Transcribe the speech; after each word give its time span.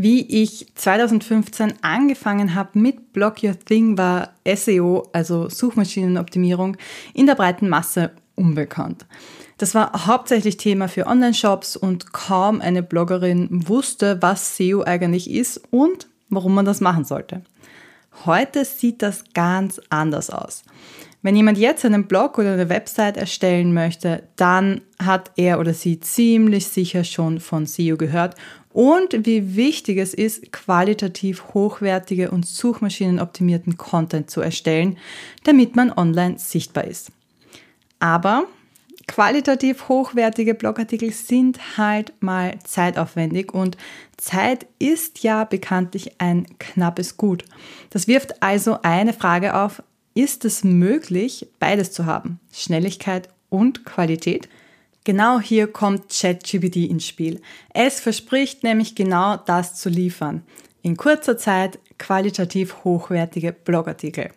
Wie 0.00 0.42
ich 0.42 0.72
2015 0.76 1.74
angefangen 1.82 2.54
habe 2.54 2.78
mit 2.78 3.12
Block 3.12 3.42
Your 3.42 3.58
Thing, 3.58 3.98
war 3.98 4.30
SEO, 4.46 5.08
also 5.12 5.48
Suchmaschinenoptimierung, 5.48 6.76
in 7.14 7.26
der 7.26 7.34
breiten 7.34 7.68
Masse 7.68 8.12
unbekannt. 8.36 9.06
Das 9.56 9.74
war 9.74 10.06
hauptsächlich 10.06 10.56
Thema 10.56 10.86
für 10.86 11.08
Online-Shops 11.08 11.76
und 11.76 12.12
kaum 12.12 12.60
eine 12.60 12.84
Bloggerin 12.84 13.48
wusste, 13.50 14.22
was 14.22 14.56
SEO 14.56 14.84
eigentlich 14.84 15.28
ist 15.28 15.60
und 15.72 16.06
warum 16.28 16.54
man 16.54 16.64
das 16.64 16.80
machen 16.80 17.04
sollte. 17.04 17.42
Heute 18.24 18.64
sieht 18.64 19.02
das 19.02 19.24
ganz 19.34 19.80
anders 19.90 20.30
aus. 20.30 20.62
Wenn 21.22 21.34
jemand 21.34 21.58
jetzt 21.58 21.84
einen 21.84 22.06
Blog 22.06 22.38
oder 22.38 22.52
eine 22.52 22.68
Website 22.68 23.16
erstellen 23.16 23.74
möchte, 23.74 24.22
dann 24.36 24.82
hat 25.02 25.32
er 25.34 25.58
oder 25.58 25.74
sie 25.74 25.98
ziemlich 25.98 26.68
sicher 26.68 27.02
schon 27.02 27.40
von 27.40 27.66
SEO 27.66 27.96
gehört 27.96 28.36
und 28.78 29.26
wie 29.26 29.56
wichtig 29.56 29.98
es 29.98 30.14
ist, 30.14 30.52
qualitativ 30.52 31.52
hochwertige 31.52 32.30
und 32.30 32.46
suchmaschinenoptimierten 32.46 33.76
Content 33.76 34.30
zu 34.30 34.40
erstellen, 34.40 34.98
damit 35.42 35.74
man 35.74 35.90
online 35.90 36.38
sichtbar 36.38 36.84
ist. 36.84 37.10
Aber 37.98 38.44
qualitativ 39.08 39.88
hochwertige 39.88 40.54
Blogartikel 40.54 41.10
sind 41.10 41.76
halt 41.76 42.12
mal 42.20 42.56
zeitaufwendig 42.62 43.52
und 43.52 43.76
Zeit 44.16 44.64
ist 44.78 45.24
ja 45.24 45.42
bekanntlich 45.42 46.20
ein 46.20 46.46
knappes 46.60 47.16
Gut. 47.16 47.46
Das 47.90 48.06
wirft 48.06 48.44
also 48.44 48.78
eine 48.82 49.12
Frage 49.12 49.56
auf, 49.56 49.82
ist 50.14 50.44
es 50.44 50.62
möglich, 50.62 51.48
beides 51.58 51.90
zu 51.90 52.06
haben, 52.06 52.38
Schnelligkeit 52.52 53.28
und 53.48 53.84
Qualität? 53.84 54.48
Genau 55.08 55.40
hier 55.40 55.68
kommt 55.68 56.10
ChatGPT 56.10 56.90
ins 56.90 57.06
Spiel. 57.06 57.40
Es 57.72 57.98
verspricht 57.98 58.62
nämlich 58.62 58.94
genau 58.94 59.38
das 59.38 59.74
zu 59.74 59.88
liefern. 59.88 60.42
In 60.82 60.98
kurzer 60.98 61.38
Zeit 61.38 61.78
qualitativ 61.98 62.84
hochwertige 62.84 63.54
Blogartikel. 63.54 64.32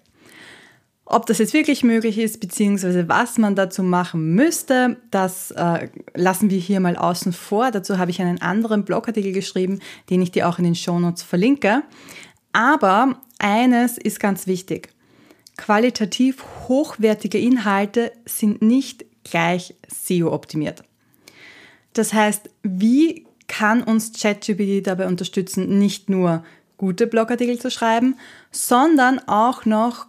Ob 1.03 1.25
das 1.25 1.39
jetzt 1.39 1.53
wirklich 1.53 1.83
möglich 1.83 2.17
ist, 2.17 2.39
beziehungsweise 2.39 3.09
was 3.09 3.37
man 3.37 3.57
dazu 3.57 3.83
machen 3.83 4.33
müsste, 4.33 4.95
das 5.11 5.51
äh, 5.51 5.89
lassen 6.15 6.49
wir 6.49 6.59
hier 6.59 6.79
mal 6.79 6.95
außen 6.95 7.33
vor. 7.33 7.71
Dazu 7.71 7.97
habe 7.97 8.11
ich 8.11 8.21
einen 8.21 8.41
anderen 8.41 8.85
Blogartikel 8.85 9.33
geschrieben, 9.33 9.79
den 10.09 10.21
ich 10.21 10.31
dir 10.31 10.47
auch 10.47 10.57
in 10.57 10.63
den 10.63 10.75
Shownotes 10.75 11.21
verlinke. 11.21 11.83
Aber 12.53 13.19
eines 13.39 13.97
ist 13.97 14.21
ganz 14.21 14.47
wichtig. 14.47 14.87
Qualitativ 15.57 16.45
hochwertige 16.69 17.39
Inhalte 17.39 18.13
sind 18.25 18.61
nicht 18.61 19.10
gleich 19.23 19.75
SEO 19.87 20.33
optimiert. 20.33 20.83
Das 21.93 22.13
heißt, 22.13 22.49
wie 22.63 23.25
kann 23.47 23.83
uns 23.83 24.13
ChatGPT 24.13 24.87
dabei 24.87 25.07
unterstützen, 25.07 25.77
nicht 25.77 26.09
nur 26.09 26.43
gute 26.77 27.05
Blogartikel 27.05 27.59
zu 27.59 27.69
schreiben, 27.69 28.15
sondern 28.49 29.19
auch 29.27 29.65
noch 29.65 30.07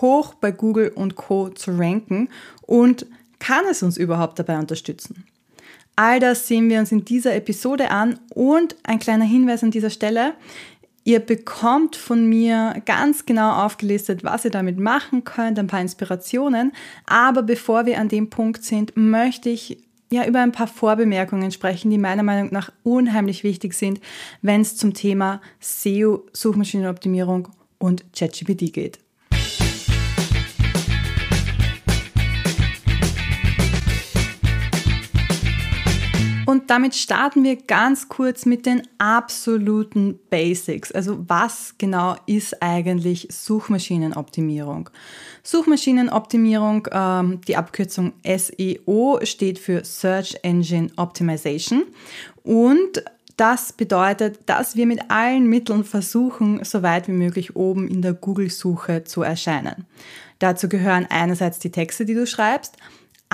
hoch 0.00 0.34
bei 0.34 0.52
Google 0.52 0.88
und 0.88 1.16
Co 1.16 1.48
zu 1.48 1.72
ranken 1.76 2.28
und 2.62 3.06
kann 3.40 3.64
es 3.70 3.82
uns 3.82 3.96
überhaupt 3.96 4.38
dabei 4.38 4.58
unterstützen? 4.58 5.24
All 5.96 6.18
das 6.18 6.48
sehen 6.48 6.68
wir 6.70 6.80
uns 6.80 6.90
in 6.90 7.04
dieser 7.04 7.34
Episode 7.34 7.90
an 7.90 8.18
und 8.30 8.74
ein 8.82 8.98
kleiner 8.98 9.24
Hinweis 9.24 9.62
an 9.62 9.70
dieser 9.70 9.90
Stelle. 9.90 10.34
Ihr 11.06 11.20
bekommt 11.20 11.96
von 11.96 12.26
mir 12.26 12.82
ganz 12.86 13.26
genau 13.26 13.64
aufgelistet, 13.64 14.24
was 14.24 14.46
ihr 14.46 14.50
damit 14.50 14.78
machen 14.78 15.22
könnt, 15.22 15.58
ein 15.58 15.66
paar 15.66 15.82
Inspirationen. 15.82 16.72
Aber 17.06 17.42
bevor 17.42 17.84
wir 17.84 17.98
an 17.98 18.08
dem 18.08 18.30
Punkt 18.30 18.64
sind, 18.64 18.96
möchte 18.96 19.50
ich 19.50 19.78
ja 20.10 20.26
über 20.26 20.40
ein 20.40 20.52
paar 20.52 20.66
Vorbemerkungen 20.66 21.50
sprechen, 21.50 21.90
die 21.90 21.98
meiner 21.98 22.22
Meinung 22.22 22.50
nach 22.52 22.72
unheimlich 22.82 23.44
wichtig 23.44 23.74
sind, 23.74 24.00
wenn 24.40 24.62
es 24.62 24.76
zum 24.76 24.94
Thema 24.94 25.42
SEO, 25.60 26.24
Suchmaschinenoptimierung 26.32 27.48
und 27.78 28.04
ChatGPT 28.14 28.72
geht. 28.72 29.03
Und 36.46 36.70
damit 36.70 36.94
starten 36.94 37.42
wir 37.44 37.56
ganz 37.56 38.08
kurz 38.08 38.46
mit 38.46 38.66
den 38.66 38.82
absoluten 38.98 40.18
Basics. 40.30 40.92
Also 40.92 41.24
was 41.28 41.74
genau 41.78 42.16
ist 42.26 42.62
eigentlich 42.62 43.28
Suchmaschinenoptimierung? 43.30 44.90
Suchmaschinenoptimierung, 45.42 46.88
ähm, 46.92 47.40
die 47.46 47.56
Abkürzung 47.56 48.12
SEO 48.24 49.20
steht 49.22 49.58
für 49.58 49.84
Search 49.84 50.36
Engine 50.42 50.90
Optimization. 50.96 51.84
Und 52.42 53.02
das 53.36 53.72
bedeutet, 53.72 54.40
dass 54.46 54.76
wir 54.76 54.86
mit 54.86 55.10
allen 55.10 55.48
Mitteln 55.48 55.84
versuchen, 55.84 56.62
so 56.64 56.82
weit 56.82 57.08
wie 57.08 57.12
möglich 57.12 57.56
oben 57.56 57.88
in 57.88 58.00
der 58.00 58.12
Google-Suche 58.12 59.04
zu 59.04 59.22
erscheinen. 59.22 59.86
Dazu 60.38 60.68
gehören 60.68 61.06
einerseits 61.08 61.58
die 61.58 61.70
Texte, 61.70 62.04
die 62.04 62.14
du 62.14 62.26
schreibst, 62.26 62.76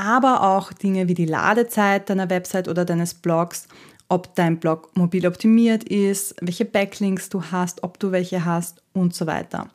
aber 0.01 0.43
auch 0.43 0.73
Dinge 0.73 1.09
wie 1.09 1.15
die 1.15 1.27
Ladezeit 1.27 2.09
deiner 2.09 2.31
Website 2.31 2.69
oder 2.69 2.87
deines 2.87 3.13
Blogs, 3.13 3.69
ob 4.09 4.35
dein 4.35 4.59
Blog 4.59 4.97
mobil 4.97 5.27
optimiert 5.27 5.85
ist, 5.85 6.35
welche 6.41 6.65
Backlinks 6.65 7.29
du 7.29 7.43
hast, 7.53 7.85
ob 7.85 7.99
du 8.01 8.11
welche 8.11 8.45
hast 8.45 8.83
und 8.95 9.15
so 9.15 9.27
weiter. 9.27 9.69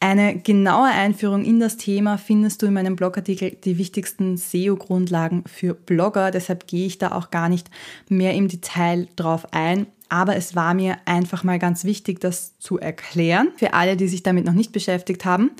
Eine 0.00 0.38
genaue 0.38 0.86
Einführung 0.86 1.44
in 1.44 1.58
das 1.58 1.76
Thema 1.76 2.18
findest 2.18 2.62
du 2.62 2.66
in 2.66 2.72
meinem 2.72 2.94
Blogartikel 2.94 3.56
Die 3.64 3.78
wichtigsten 3.78 4.36
SEO-Grundlagen 4.36 5.42
für 5.46 5.74
Blogger. 5.74 6.30
Deshalb 6.30 6.68
gehe 6.68 6.86
ich 6.86 6.98
da 6.98 7.10
auch 7.10 7.30
gar 7.30 7.48
nicht 7.48 7.68
mehr 8.08 8.34
im 8.34 8.46
Detail 8.46 9.08
drauf 9.16 9.52
ein. 9.52 9.86
Aber 10.08 10.36
es 10.36 10.54
war 10.54 10.72
mir 10.72 10.98
einfach 11.04 11.42
mal 11.42 11.58
ganz 11.58 11.84
wichtig, 11.84 12.20
das 12.20 12.56
zu 12.58 12.78
erklären 12.78 13.48
für 13.56 13.74
alle, 13.74 13.96
die 13.96 14.08
sich 14.08 14.22
damit 14.22 14.44
noch 14.44 14.54
nicht 14.54 14.72
beschäftigt 14.72 15.24
haben. 15.24 15.50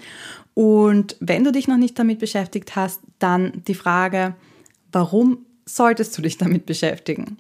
Und 0.59 1.15
wenn 1.21 1.45
du 1.45 1.53
dich 1.53 1.69
noch 1.69 1.77
nicht 1.77 1.97
damit 2.01 2.19
beschäftigt 2.19 2.75
hast, 2.75 3.01
dann 3.21 3.63
die 3.69 3.77
Frage, 3.77 4.35
warum 4.91 5.47
solltest 5.65 6.19
du 6.19 6.23
dich 6.23 6.37
damit 6.37 6.67
beschäftigen? 6.67 7.39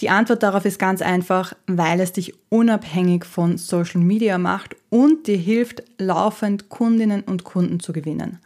Die 0.00 0.08
Antwort 0.08 0.44
darauf 0.44 0.64
ist 0.64 0.78
ganz 0.78 1.02
einfach, 1.02 1.54
weil 1.66 1.98
es 1.98 2.12
dich 2.12 2.34
unabhängig 2.50 3.24
von 3.24 3.58
Social 3.58 4.00
Media 4.00 4.38
macht 4.38 4.76
und 4.90 5.26
dir 5.26 5.38
hilft, 5.38 5.82
laufend 5.98 6.68
Kundinnen 6.68 7.22
und 7.22 7.42
Kunden 7.42 7.80
zu 7.80 7.92
gewinnen. 7.92 8.38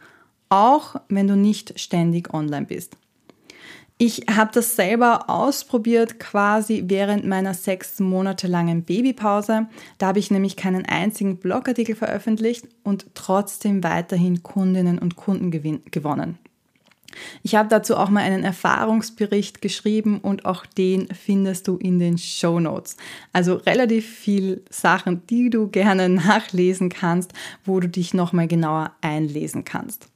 Auch 0.49 0.95
wenn 1.07 1.27
du 1.27 1.35
nicht 1.35 1.79
ständig 1.79 2.33
online 2.33 2.65
bist. 2.65 2.97
Ich 3.97 4.25
habe 4.29 4.51
das 4.53 4.75
selber 4.75 5.29
ausprobiert, 5.29 6.19
quasi 6.19 6.83
während 6.87 7.25
meiner 7.25 7.53
sechs 7.53 7.99
Monate 7.99 8.47
langen 8.47 8.83
Babypause. 8.83 9.67
Da 9.97 10.07
habe 10.07 10.19
ich 10.19 10.31
nämlich 10.31 10.57
keinen 10.57 10.85
einzigen 10.85 11.37
Blogartikel 11.37 11.95
veröffentlicht 11.95 12.67
und 12.83 13.05
trotzdem 13.13 13.83
weiterhin 13.83 14.43
Kundinnen 14.43 14.99
und 14.99 15.15
Kunden 15.15 15.51
gewonnen. 15.51 16.39
Ich 17.43 17.55
habe 17.55 17.69
dazu 17.69 17.95
auch 17.97 18.09
mal 18.09 18.23
einen 18.23 18.43
Erfahrungsbericht 18.43 19.61
geschrieben 19.61 20.19
und 20.19 20.45
auch 20.45 20.65
den 20.65 21.07
findest 21.13 21.67
du 21.67 21.77
in 21.77 21.99
den 21.99 22.17
Show 22.17 22.59
Notes. 22.59 22.97
Also 23.31 23.55
relativ 23.55 24.07
viel 24.07 24.63
Sachen, 24.69 25.25
die 25.27 25.49
du 25.49 25.67
gerne 25.67 26.09
nachlesen 26.09 26.89
kannst, 26.89 27.33
wo 27.63 27.79
du 27.79 27.87
dich 27.87 28.13
nochmal 28.13 28.47
genauer 28.47 28.91
einlesen 29.01 29.63
kannst. 29.63 30.09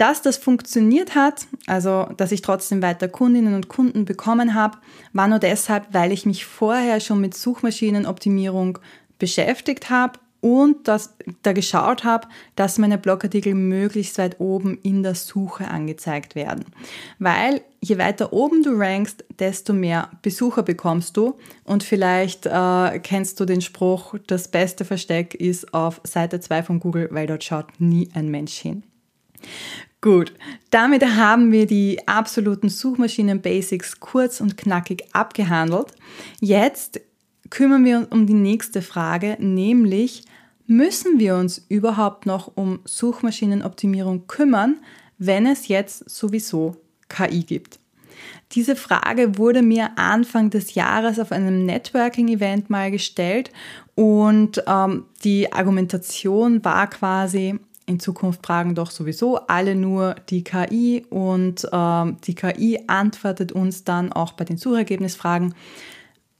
Dass 0.00 0.22
das 0.22 0.38
funktioniert 0.38 1.14
hat, 1.14 1.46
also 1.66 2.06
dass 2.16 2.32
ich 2.32 2.40
trotzdem 2.40 2.80
weiter 2.80 3.06
Kundinnen 3.06 3.52
und 3.52 3.68
Kunden 3.68 4.06
bekommen 4.06 4.54
habe, 4.54 4.78
war 5.12 5.28
nur 5.28 5.38
deshalb, 5.38 5.88
weil 5.92 6.10
ich 6.10 6.24
mich 6.24 6.46
vorher 6.46 7.00
schon 7.00 7.20
mit 7.20 7.36
Suchmaschinenoptimierung 7.36 8.78
beschäftigt 9.18 9.90
habe 9.90 10.18
und 10.40 10.88
dass, 10.88 11.16
da 11.42 11.52
geschaut 11.52 12.04
habe, 12.04 12.28
dass 12.56 12.78
meine 12.78 12.96
Blogartikel 12.96 13.54
möglichst 13.54 14.16
weit 14.16 14.40
oben 14.40 14.78
in 14.82 15.02
der 15.02 15.14
Suche 15.14 15.68
angezeigt 15.68 16.34
werden. 16.34 16.64
Weil 17.18 17.60
je 17.82 17.98
weiter 17.98 18.32
oben 18.32 18.62
du 18.62 18.70
rankst, 18.78 19.26
desto 19.38 19.74
mehr 19.74 20.08
Besucher 20.22 20.62
bekommst 20.62 21.18
du. 21.18 21.34
Und 21.64 21.82
vielleicht 21.82 22.46
äh, 22.46 23.00
kennst 23.00 23.38
du 23.38 23.44
den 23.44 23.60
Spruch, 23.60 24.14
das 24.28 24.48
beste 24.48 24.86
Versteck 24.86 25.34
ist 25.34 25.74
auf 25.74 26.00
Seite 26.04 26.40
2 26.40 26.62
von 26.62 26.80
Google, 26.80 27.08
weil 27.10 27.26
dort 27.26 27.44
schaut 27.44 27.66
nie 27.78 28.08
ein 28.14 28.30
Mensch 28.30 28.54
hin. 28.54 28.82
Gut, 30.02 30.32
damit 30.70 31.04
haben 31.04 31.52
wir 31.52 31.66
die 31.66 32.08
absoluten 32.08 32.70
Suchmaschinen-Basics 32.70 34.00
kurz 34.00 34.40
und 34.40 34.56
knackig 34.56 35.04
abgehandelt. 35.12 35.88
Jetzt 36.40 37.00
kümmern 37.50 37.84
wir 37.84 37.98
uns 37.98 38.08
um 38.08 38.26
die 38.26 38.32
nächste 38.32 38.80
Frage, 38.80 39.36
nämlich 39.38 40.24
müssen 40.66 41.18
wir 41.18 41.36
uns 41.36 41.66
überhaupt 41.68 42.24
noch 42.24 42.52
um 42.54 42.80
Suchmaschinenoptimierung 42.84 44.26
kümmern, 44.26 44.80
wenn 45.18 45.44
es 45.46 45.68
jetzt 45.68 46.08
sowieso 46.08 46.76
KI 47.10 47.42
gibt? 47.42 47.78
Diese 48.52 48.76
Frage 48.76 49.36
wurde 49.36 49.62
mir 49.62 49.90
Anfang 49.96 50.50
des 50.50 50.74
Jahres 50.74 51.18
auf 51.18 51.30
einem 51.30 51.66
Networking-Event 51.66 52.70
mal 52.70 52.90
gestellt 52.90 53.50
und 53.94 54.62
ähm, 54.66 55.04
die 55.24 55.52
Argumentation 55.52 56.64
war 56.64 56.88
quasi, 56.88 57.58
in 57.90 58.00
Zukunft 58.00 58.46
fragen 58.46 58.74
doch 58.74 58.90
sowieso 58.90 59.36
alle 59.48 59.74
nur 59.74 60.14
die 60.30 60.44
KI 60.44 61.04
und 61.10 61.68
ähm, 61.72 62.16
die 62.24 62.34
KI 62.34 62.78
antwortet 62.86 63.52
uns 63.52 63.84
dann 63.84 64.12
auch 64.12 64.32
bei 64.32 64.44
den 64.44 64.56
Suchergebnisfragen. 64.56 65.54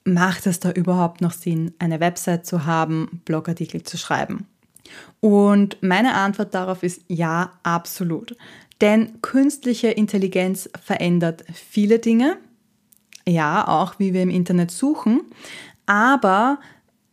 macht 0.05 0.47
es 0.47 0.61
da 0.61 0.71
überhaupt 0.71 1.21
noch 1.21 1.33
Sinn, 1.33 1.75
eine 1.79 2.01
Website 2.01 2.47
zu 2.47 2.65
haben, 2.65 3.21
Blogartikel 3.25 3.83
zu 3.83 3.99
schreiben? 3.99 4.47
Und 5.21 5.77
meine 5.83 6.15
Antwort 6.15 6.55
darauf 6.55 6.83
ist 6.83 7.03
ja, 7.09 7.53
absolut. 7.63 8.37
Denn 8.81 9.21
künstliche 9.21 9.89
Intelligenz 9.89 10.71
verändert 10.83 11.45
viele 11.53 11.99
Dinge, 11.99 12.39
ja, 13.29 13.69
auch 13.69 13.99
wie 13.99 14.15
wir 14.15 14.23
im 14.23 14.31
Internet 14.31 14.71
suchen, 14.71 15.21
aber 15.85 16.59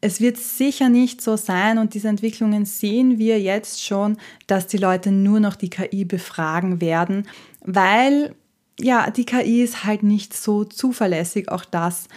es 0.02 0.22
wird 0.22 0.38
sicher 0.38 0.90
nicht 0.90 1.22
so 1.22 1.38
sein 1.38 1.78
und 1.78 1.94
diese 1.94 2.08
Entwicklungen 2.08 2.66
sehen 2.66 3.18
wir 3.18 3.40
jetzt 3.40 3.84
schon, 3.84 4.18
dass 4.46 4.68
die 4.68 4.78
Leute 4.78 5.12
nur 5.12 5.40
noch 5.40 5.56
die 5.56 5.70
KI 5.70 6.06
befragen 6.06 6.82
werden, 6.82 7.28
weil 7.62 8.36
ja, 8.80 9.10
die 9.10 9.26
KI 9.26 9.64
ist 9.64 9.86
halt 9.86 10.04
nicht 10.04 10.36
so 10.36 10.64
zuverlässig. 10.64 11.50
Auch 11.50 11.66
das 11.66 12.08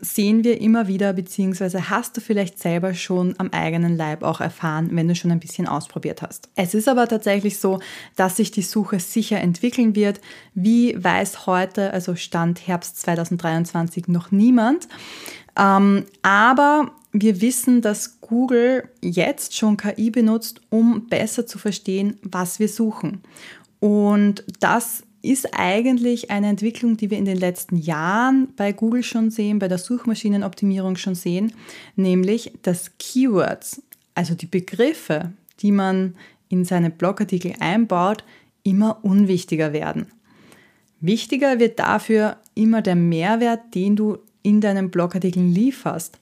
sehen 0.00 0.44
wir 0.44 0.60
immer 0.60 0.86
wieder, 0.86 1.12
beziehungsweise 1.12 1.90
hast 1.90 2.16
du 2.16 2.20
vielleicht 2.20 2.58
selber 2.58 2.94
schon 2.94 3.34
am 3.38 3.50
eigenen 3.50 3.96
Leib 3.96 4.22
auch 4.22 4.40
erfahren, 4.40 4.88
wenn 4.92 5.08
du 5.08 5.14
schon 5.14 5.30
ein 5.30 5.40
bisschen 5.40 5.66
ausprobiert 5.66 6.22
hast. 6.22 6.48
Es 6.54 6.74
ist 6.74 6.88
aber 6.88 7.06
tatsächlich 7.06 7.58
so, 7.58 7.80
dass 8.16 8.36
sich 8.36 8.50
die 8.50 8.62
Suche 8.62 8.98
sicher 8.98 9.40
entwickeln 9.40 9.94
wird. 9.94 10.20
Wie 10.54 10.94
weiß 11.02 11.46
heute, 11.46 11.92
also 11.92 12.14
Stand 12.14 12.66
Herbst 12.66 13.00
2023, 13.02 14.08
noch 14.08 14.30
niemand. 14.30 14.88
Ähm, 15.58 16.06
aber 16.22 16.92
wir 17.12 17.40
wissen, 17.40 17.82
dass 17.82 18.20
Google 18.20 18.88
jetzt 19.02 19.56
schon 19.56 19.76
KI 19.76 20.10
benutzt, 20.10 20.60
um 20.70 21.08
besser 21.08 21.46
zu 21.46 21.58
verstehen, 21.58 22.18
was 22.22 22.58
wir 22.58 22.68
suchen. 22.68 23.22
Und 23.80 24.44
das 24.60 25.02
ist 25.22 25.48
eigentlich 25.52 26.30
eine 26.30 26.48
Entwicklung, 26.48 26.96
die 26.96 27.10
wir 27.10 27.18
in 27.18 27.24
den 27.24 27.36
letzten 27.36 27.76
Jahren 27.76 28.48
bei 28.56 28.72
Google 28.72 29.02
schon 29.02 29.30
sehen, 29.30 29.58
bei 29.58 29.68
der 29.68 29.78
Suchmaschinenoptimierung 29.78 30.96
schon 30.96 31.14
sehen, 31.14 31.52
nämlich 31.96 32.52
dass 32.62 32.92
Keywords, 32.98 33.82
also 34.14 34.34
die 34.34 34.46
Begriffe, 34.46 35.32
die 35.60 35.72
man 35.72 36.14
in 36.48 36.64
seine 36.64 36.90
Blogartikel 36.90 37.54
einbaut, 37.60 38.24
immer 38.62 39.04
unwichtiger 39.04 39.72
werden. 39.72 40.06
Wichtiger 41.00 41.58
wird 41.58 41.78
dafür 41.78 42.36
immer 42.54 42.82
der 42.82 42.96
Mehrwert, 42.96 43.74
den 43.74 43.96
du 43.96 44.18
in 44.42 44.60
deinen 44.60 44.90
Blogartikeln 44.90 45.52
lieferst. 45.52 46.18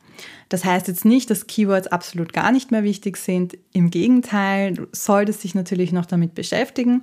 Das 0.49 0.65
heißt 0.65 0.89
jetzt 0.89 1.05
nicht, 1.05 1.31
dass 1.31 1.47
Keywords 1.47 1.87
absolut 1.89 2.33
gar 2.33 2.53
nicht 2.53 2.71
mehr 2.71 2.85
wichtig 2.85 3.17
sind. 3.17 3.59
Im 3.73 3.91
Gegenteil, 3.91 4.75
du 4.75 4.87
solltest 4.93 5.45
dich 5.45 5.55
natürlich 5.55 5.93
noch 5.93 6.07
damit 6.07 6.35
beschäftigen, 6.35 7.03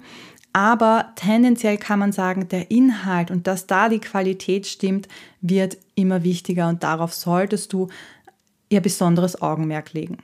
aber 0.53 1.11
tendenziell 1.15 1.77
kann 1.77 1.99
man 1.99 2.13
sagen, 2.13 2.47
der 2.47 2.71
Inhalt 2.71 3.29
und 3.29 3.45
dass 3.45 3.67
da 3.67 3.89
die 3.89 3.99
Qualität 3.99 4.65
stimmt, 4.65 5.09
wird 5.41 5.77
immer 5.95 6.23
wichtiger 6.23 6.69
und 6.69 6.81
darauf 6.81 7.13
solltest 7.13 7.73
du 7.73 7.89
ihr 8.69 8.79
besonderes 8.79 9.41
Augenmerk 9.41 9.91
legen. 9.91 10.17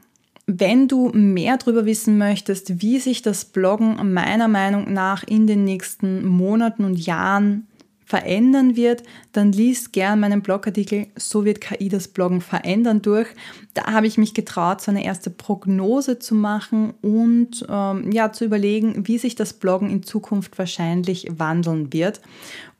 Wenn 0.47 0.87
du 0.87 1.09
mehr 1.09 1.57
darüber 1.57 1.85
wissen 1.85 2.17
möchtest, 2.17 2.81
wie 2.81 2.99
sich 2.99 3.21
das 3.21 3.45
Bloggen 3.45 4.13
meiner 4.13 4.47
Meinung 4.47 4.91
nach 4.91 5.23
in 5.23 5.47
den 5.47 5.63
nächsten 5.63 6.25
Monaten 6.25 6.85
und 6.85 6.95
Jahren 6.95 7.67
verändern 8.11 8.75
wird, 8.75 9.03
dann 9.31 9.53
liest 9.53 9.93
gern 9.93 10.19
meinen 10.19 10.41
Blogartikel 10.41 11.07
So 11.15 11.45
wird 11.45 11.61
KI 11.61 11.87
das 11.87 12.09
Bloggen 12.09 12.41
verändern 12.41 13.01
durch. 13.01 13.27
Da 13.73 13.85
habe 13.93 14.05
ich 14.05 14.17
mich 14.17 14.33
getraut, 14.33 14.81
so 14.81 14.91
eine 14.91 15.05
erste 15.05 15.29
Prognose 15.29 16.19
zu 16.19 16.35
machen 16.35 16.93
und 17.01 17.65
ähm, 17.69 18.11
ja, 18.11 18.33
zu 18.33 18.43
überlegen, 18.43 19.07
wie 19.07 19.17
sich 19.17 19.35
das 19.35 19.53
Bloggen 19.53 19.89
in 19.89 20.03
Zukunft 20.03 20.59
wahrscheinlich 20.59 21.25
wandeln 21.37 21.93
wird. 21.93 22.19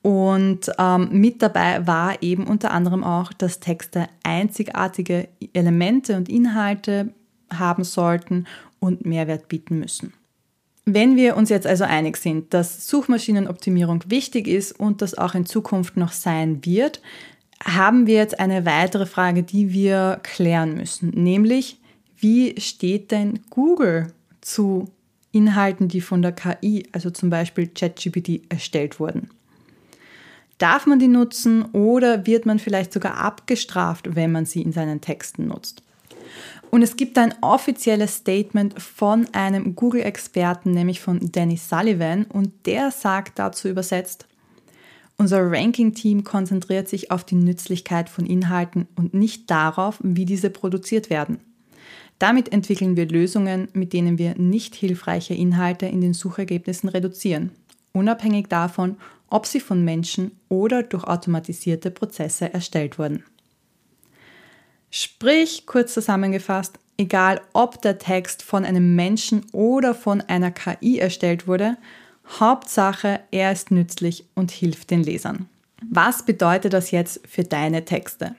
Und 0.02 0.70
ähm, 0.78 1.08
mit 1.14 1.42
dabei 1.42 1.88
war 1.88 2.22
eben 2.22 2.46
unter 2.46 2.72
anderem 2.72 3.06
auch, 3.06 3.32
dass 3.32 3.62
Texte 3.62 4.10
einzigartige 4.24 5.30
Elemente 5.54 6.18
und 6.18 6.28
Inhalte 6.28 7.14
haben 7.50 7.86
sollten 7.86 8.48
und 8.80 9.06
Mehrwert 9.06 9.48
bieten 9.48 9.80
müssen. 9.80 10.12
Wenn 10.86 11.16
wir 11.16 11.38
uns 11.38 11.50
jetzt 11.50 11.68
also 11.68 11.84
einig 11.84 12.18
sind, 12.18 12.54
dass 12.54 12.88
Suchmaschinenoptimierung 12.88 14.04
wichtig 14.08 14.48
ist 14.48 14.80
und 14.80 15.02
das 15.02 15.16
auch 15.16 15.36
in 15.36 15.46
Zukunft 15.46 15.96
noch 15.96 16.12
sein 16.12 16.66
wird, 16.66 17.02
haben 17.64 18.08
wir 18.08 18.16
jetzt 18.16 18.40
eine 18.40 18.66
weitere 18.66 19.06
Frage, 19.06 19.44
die 19.44 19.72
wir 19.72 20.20
klären 20.24 20.76
müssen, 20.76 21.10
nämlich 21.10 21.78
wie 22.18 22.60
steht 22.60 23.12
denn 23.12 23.40
Google 23.50 24.14
zu 24.42 24.90
Inhalten, 25.32 25.88
die 25.88 26.02
von 26.02 26.22
der 26.22 26.34
KI, 26.34 26.88
also 26.92 27.10
zum 27.10 27.30
Beispiel 27.30 27.68
ChatGPT, 27.68 28.42
erstellt 28.50 29.00
wurden? 29.00 29.30
Darf 30.58 30.86
man 30.86 31.00
die 31.00 31.08
nutzen 31.08 31.66
oder 31.72 32.28
wird 32.28 32.46
man 32.46 32.60
vielleicht 32.60 32.94
sogar 32.94 33.18
abgestraft, 33.18 34.16
wenn 34.16 34.32
man 34.32 34.46
sie 34.46 34.62
in 34.62 34.72
seinen 34.72 35.02
Texten 35.02 35.48
nutzt? 35.48 35.82
Und 36.72 36.84
es 36.84 36.96
gibt 36.96 37.18
ein 37.18 37.36
offizielles 37.42 38.16
Statement 38.16 38.82
von 38.82 39.28
einem 39.34 39.76
Google-Experten, 39.76 40.72
nämlich 40.72 41.02
von 41.02 41.20
Danny 41.32 41.58
Sullivan, 41.58 42.24
und 42.24 42.66
der 42.66 42.92
sagt 42.92 43.38
dazu 43.38 43.68
übersetzt, 43.68 44.26
unser 45.18 45.52
Ranking-Team 45.52 46.24
konzentriert 46.24 46.88
sich 46.88 47.12
auf 47.12 47.26
die 47.26 47.36
Nützlichkeit 47.36 48.08
von 48.08 48.26
Inhalten 48.26 48.88
und 48.96 49.14
nicht 49.14 49.52
darauf, 49.52 50.00
wie 50.02 50.26
diese 50.26 50.50
produziert 50.50 51.10
werden. 51.10 51.42
Damit 52.20 52.54
entwickeln 52.54 52.96
wir 52.96 53.08
Lösungen, 53.08 53.68
mit 53.74 53.92
denen 53.92 54.18
wir 54.18 54.36
nicht 54.36 54.74
hilfreiche 54.74 55.34
Inhalte 55.34 55.88
in 55.88 56.00
den 56.00 56.14
Suchergebnissen 56.14 56.88
reduzieren, 56.88 57.52
unabhängig 57.92 58.48
davon, 58.48 58.96
ob 59.30 59.46
sie 59.46 59.60
von 59.60 59.84
Menschen 59.84 60.32
oder 60.48 60.84
durch 60.84 61.04
automatisierte 61.04 61.92
Prozesse 61.92 62.54
erstellt 62.54 62.98
wurden. 62.98 63.26
Sprich, 64.92 65.66
kurz 65.66 65.94
zusammengefasst, 65.94 66.78
egal 66.98 67.42
ob 67.54 67.82
der 67.82 67.98
Text 67.98 68.44
von 68.44 68.66
einem 68.66 68.96
Menschen 68.96 69.46
oder 69.54 69.96
von 69.96 70.22
einer 70.22 70.52
KI 70.52 71.00
erstellt 71.00 71.48
wurde, 71.48 71.78
Hauptsache, 72.40 73.22
er 73.32 73.52
ist 73.52 73.72
nützlich 73.72 74.26
und 74.36 74.52
hilft 74.52 74.92
den 74.92 75.02
Lesern. 75.02 75.48
Was 75.90 76.24
bedeutet 76.24 76.74
das 76.74 76.92
jetzt 76.92 77.22
für 77.28 77.44
deine 77.44 77.86
Texte? 77.86 78.36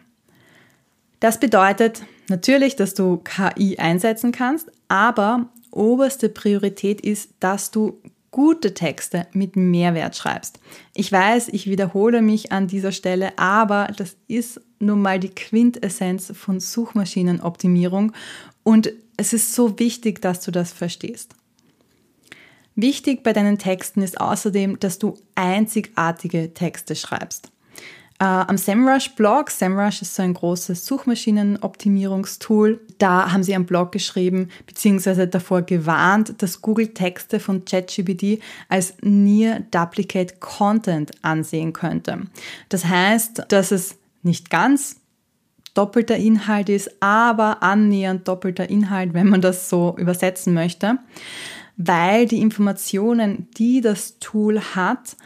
Das 1.21 1.41
bedeutet 1.41 2.03
natürlich, 2.29 2.77
dass 2.77 2.95
du 2.95 3.19
KI 3.19 3.79
einsetzen 3.79 4.33
kannst, 4.33 4.71
aber 4.89 5.47
oberste 5.71 6.29
Priorität 6.29 7.01
ist, 7.01 7.31
dass 7.41 7.71
du 7.71 7.99
gute 8.31 8.75
Texte 8.75 9.27
mit 9.33 9.57
Mehrwert 9.57 10.17
schreibst. 10.17 10.59
Ich 10.95 11.13
weiß, 11.13 11.49
ich 11.49 11.69
wiederhole 11.69 12.23
mich 12.23 12.51
an 12.51 12.67
dieser 12.67 12.93
Stelle, 12.93 13.39
aber 13.39 13.89
das 13.97 14.17
ist 14.27 14.61
nun 14.83 15.01
mal 15.01 15.19
die 15.19 15.31
Quintessenz 15.31 16.33
von 16.35 16.61
Suchmaschinenoptimierung 16.61 18.13
und 18.63 18.93
es 19.17 19.33
ist 19.33 19.55
so 19.55 19.79
wichtig, 19.79 20.21
dass 20.21 20.41
du 20.41 20.51
das 20.51 20.73
verstehst. 20.73 21.35
Wichtig 22.75 23.23
bei 23.23 23.33
deinen 23.33 23.59
Texten 23.59 24.03
ist 24.03 24.21
außerdem, 24.21 24.81
dass 24.81 24.99
du 24.99 25.19
einzigartige 25.35 26.55
Texte 26.55 26.97
schreibst. 26.97 27.53
Äh, 28.19 28.25
am 28.25 28.57
SEMrush-Blog, 28.57 29.51
SEMrush 29.51 30.03
ist 30.03 30.15
so 30.15 30.23
ein 30.23 30.33
großes 30.33 30.87
Suchmaschinenoptimierungstool, 30.87 32.81
da 32.99 33.33
haben 33.33 33.43
sie 33.43 33.55
einen 33.55 33.67
Blog 33.67 33.93
geschrieben, 33.93 34.49
beziehungsweise 34.67 35.27
davor 35.27 35.63
gewarnt, 35.63 36.41
dass 36.41 36.63
Google 36.63 36.95
Texte 36.95 37.41
von 37.41 37.65
ChatGPT 37.65 38.41
als 38.69 38.95
Near 39.03 39.61
Duplicate 39.71 40.41
Content 40.41 41.11
ansehen 41.23 41.73
könnte. 41.73 42.21
Das 42.69 42.85
heißt, 42.85 43.47
dass 43.49 43.71
es 43.73 43.97
nicht 44.23 44.51
ganz 44.51 44.97
doppelter 45.75 46.17
Inhalt 46.17 46.69
ist, 46.69 46.91
aber 47.01 47.63
annähernd 47.63 48.29
doppelter 48.29 48.69
Inhalt, 48.69 49.15
wenn 49.15 49.29
man 49.29 49.41
das 49.41 49.69
so 49.69 49.97
übersetzen 49.99 50.55
möchte, 50.55 50.99
weil 51.77 52.27
die 52.27 52.41
Informationen, 52.41 53.49
die 53.57 53.81
das 53.81 54.19
Tool 54.19 54.61
hat, 54.61 55.17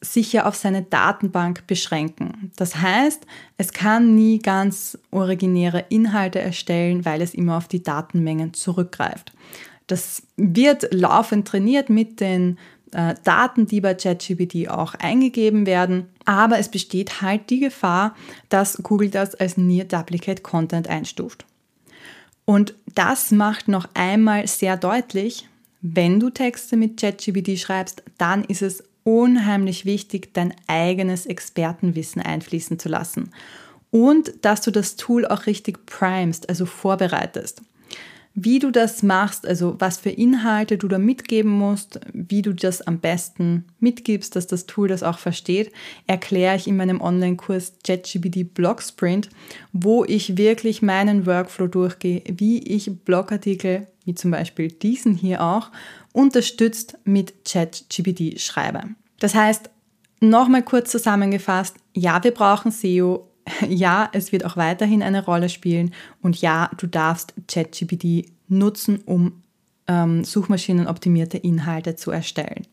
sich 0.00 0.32
ja 0.32 0.44
auf 0.44 0.54
seine 0.54 0.82
Datenbank 0.82 1.66
beschränken. 1.66 2.52
Das 2.56 2.76
heißt, 2.76 3.26
es 3.56 3.72
kann 3.72 4.14
nie 4.14 4.38
ganz 4.38 4.98
originäre 5.10 5.86
Inhalte 5.88 6.38
erstellen, 6.38 7.04
weil 7.04 7.22
es 7.22 7.34
immer 7.34 7.56
auf 7.56 7.66
die 7.66 7.82
Datenmengen 7.82 8.54
zurückgreift. 8.54 9.32
Das 9.86 10.22
wird 10.36 10.92
laufend 10.92 11.48
trainiert 11.48 11.90
mit 11.90 12.20
den 12.20 12.58
äh, 12.92 13.14
Daten, 13.24 13.66
die 13.66 13.80
bei 13.80 13.94
ChatGPT 13.94 14.68
auch 14.68 14.94
eingegeben 14.94 15.66
werden, 15.66 16.08
aber 16.24 16.58
es 16.58 16.68
besteht 16.68 17.22
halt 17.22 17.50
die 17.50 17.60
Gefahr, 17.60 18.14
dass 18.48 18.78
Google 18.82 19.10
das 19.10 19.34
als 19.34 19.56
Near 19.56 19.84
Duplicate 19.84 20.42
Content 20.42 20.88
einstuft. 20.88 21.44
Und 22.44 22.74
das 22.94 23.32
macht 23.32 23.68
noch 23.68 23.88
einmal 23.94 24.46
sehr 24.46 24.76
deutlich, 24.76 25.48
wenn 25.82 26.20
du 26.20 26.30
Texte 26.30 26.76
mit 26.76 26.98
ChatGPT 27.00 27.58
schreibst, 27.58 28.02
dann 28.18 28.44
ist 28.44 28.62
es 28.62 28.82
unheimlich 29.04 29.84
wichtig, 29.84 30.34
dein 30.34 30.54
eigenes 30.66 31.26
Expertenwissen 31.26 32.22
einfließen 32.22 32.78
zu 32.78 32.88
lassen 32.88 33.30
und 33.90 34.32
dass 34.42 34.62
du 34.62 34.70
das 34.70 34.96
Tool 34.96 35.26
auch 35.26 35.46
richtig 35.46 35.86
primest, 35.86 36.48
also 36.48 36.66
vorbereitest. 36.66 37.62
Wie 38.38 38.58
du 38.58 38.70
das 38.70 39.02
machst, 39.02 39.46
also 39.46 39.76
was 39.78 39.96
für 39.96 40.10
Inhalte 40.10 40.76
du 40.76 40.88
da 40.88 40.98
mitgeben 40.98 41.50
musst, 41.50 42.00
wie 42.12 42.42
du 42.42 42.52
das 42.52 42.82
am 42.82 42.98
besten 42.98 43.64
mitgibst, 43.80 44.36
dass 44.36 44.46
das 44.46 44.66
Tool 44.66 44.88
das 44.88 45.02
auch 45.02 45.18
versteht, 45.18 45.72
erkläre 46.06 46.54
ich 46.54 46.68
in 46.68 46.76
meinem 46.76 47.00
Online-Kurs 47.00 47.78
JetGPT 47.86 48.52
Blog 48.52 48.82
Sprint, 48.82 49.30
wo 49.72 50.04
ich 50.04 50.36
wirklich 50.36 50.82
meinen 50.82 51.24
Workflow 51.24 51.66
durchgehe, 51.66 52.22
wie 52.30 52.58
ich 52.58 52.94
Blogartikel, 53.06 53.86
wie 54.04 54.14
zum 54.14 54.32
Beispiel 54.32 54.68
diesen 54.68 55.14
hier 55.14 55.42
auch, 55.42 55.70
unterstützt 56.12 56.98
mit 57.04 57.46
ChatGPT 57.46 58.38
schreibe. 58.38 58.82
Das 59.18 59.34
heißt, 59.34 59.70
nochmal 60.20 60.62
kurz 60.62 60.90
zusammengefasst, 60.90 61.76
ja, 61.94 62.22
wir 62.22 62.32
brauchen 62.32 62.70
SEO, 62.70 63.30
ja, 63.68 64.08
es 64.12 64.32
wird 64.32 64.44
auch 64.44 64.56
weiterhin 64.56 65.02
eine 65.02 65.24
Rolle 65.24 65.48
spielen 65.48 65.92
und 66.22 66.40
ja, 66.40 66.70
du 66.78 66.86
darfst 66.86 67.34
ChatGPT 67.48 68.30
nutzen, 68.48 69.00
um 69.04 69.42
ähm, 69.86 70.24
suchmaschinenoptimierte 70.24 71.38
Inhalte 71.38 71.96
zu 71.96 72.10
erstellen. 72.10 72.66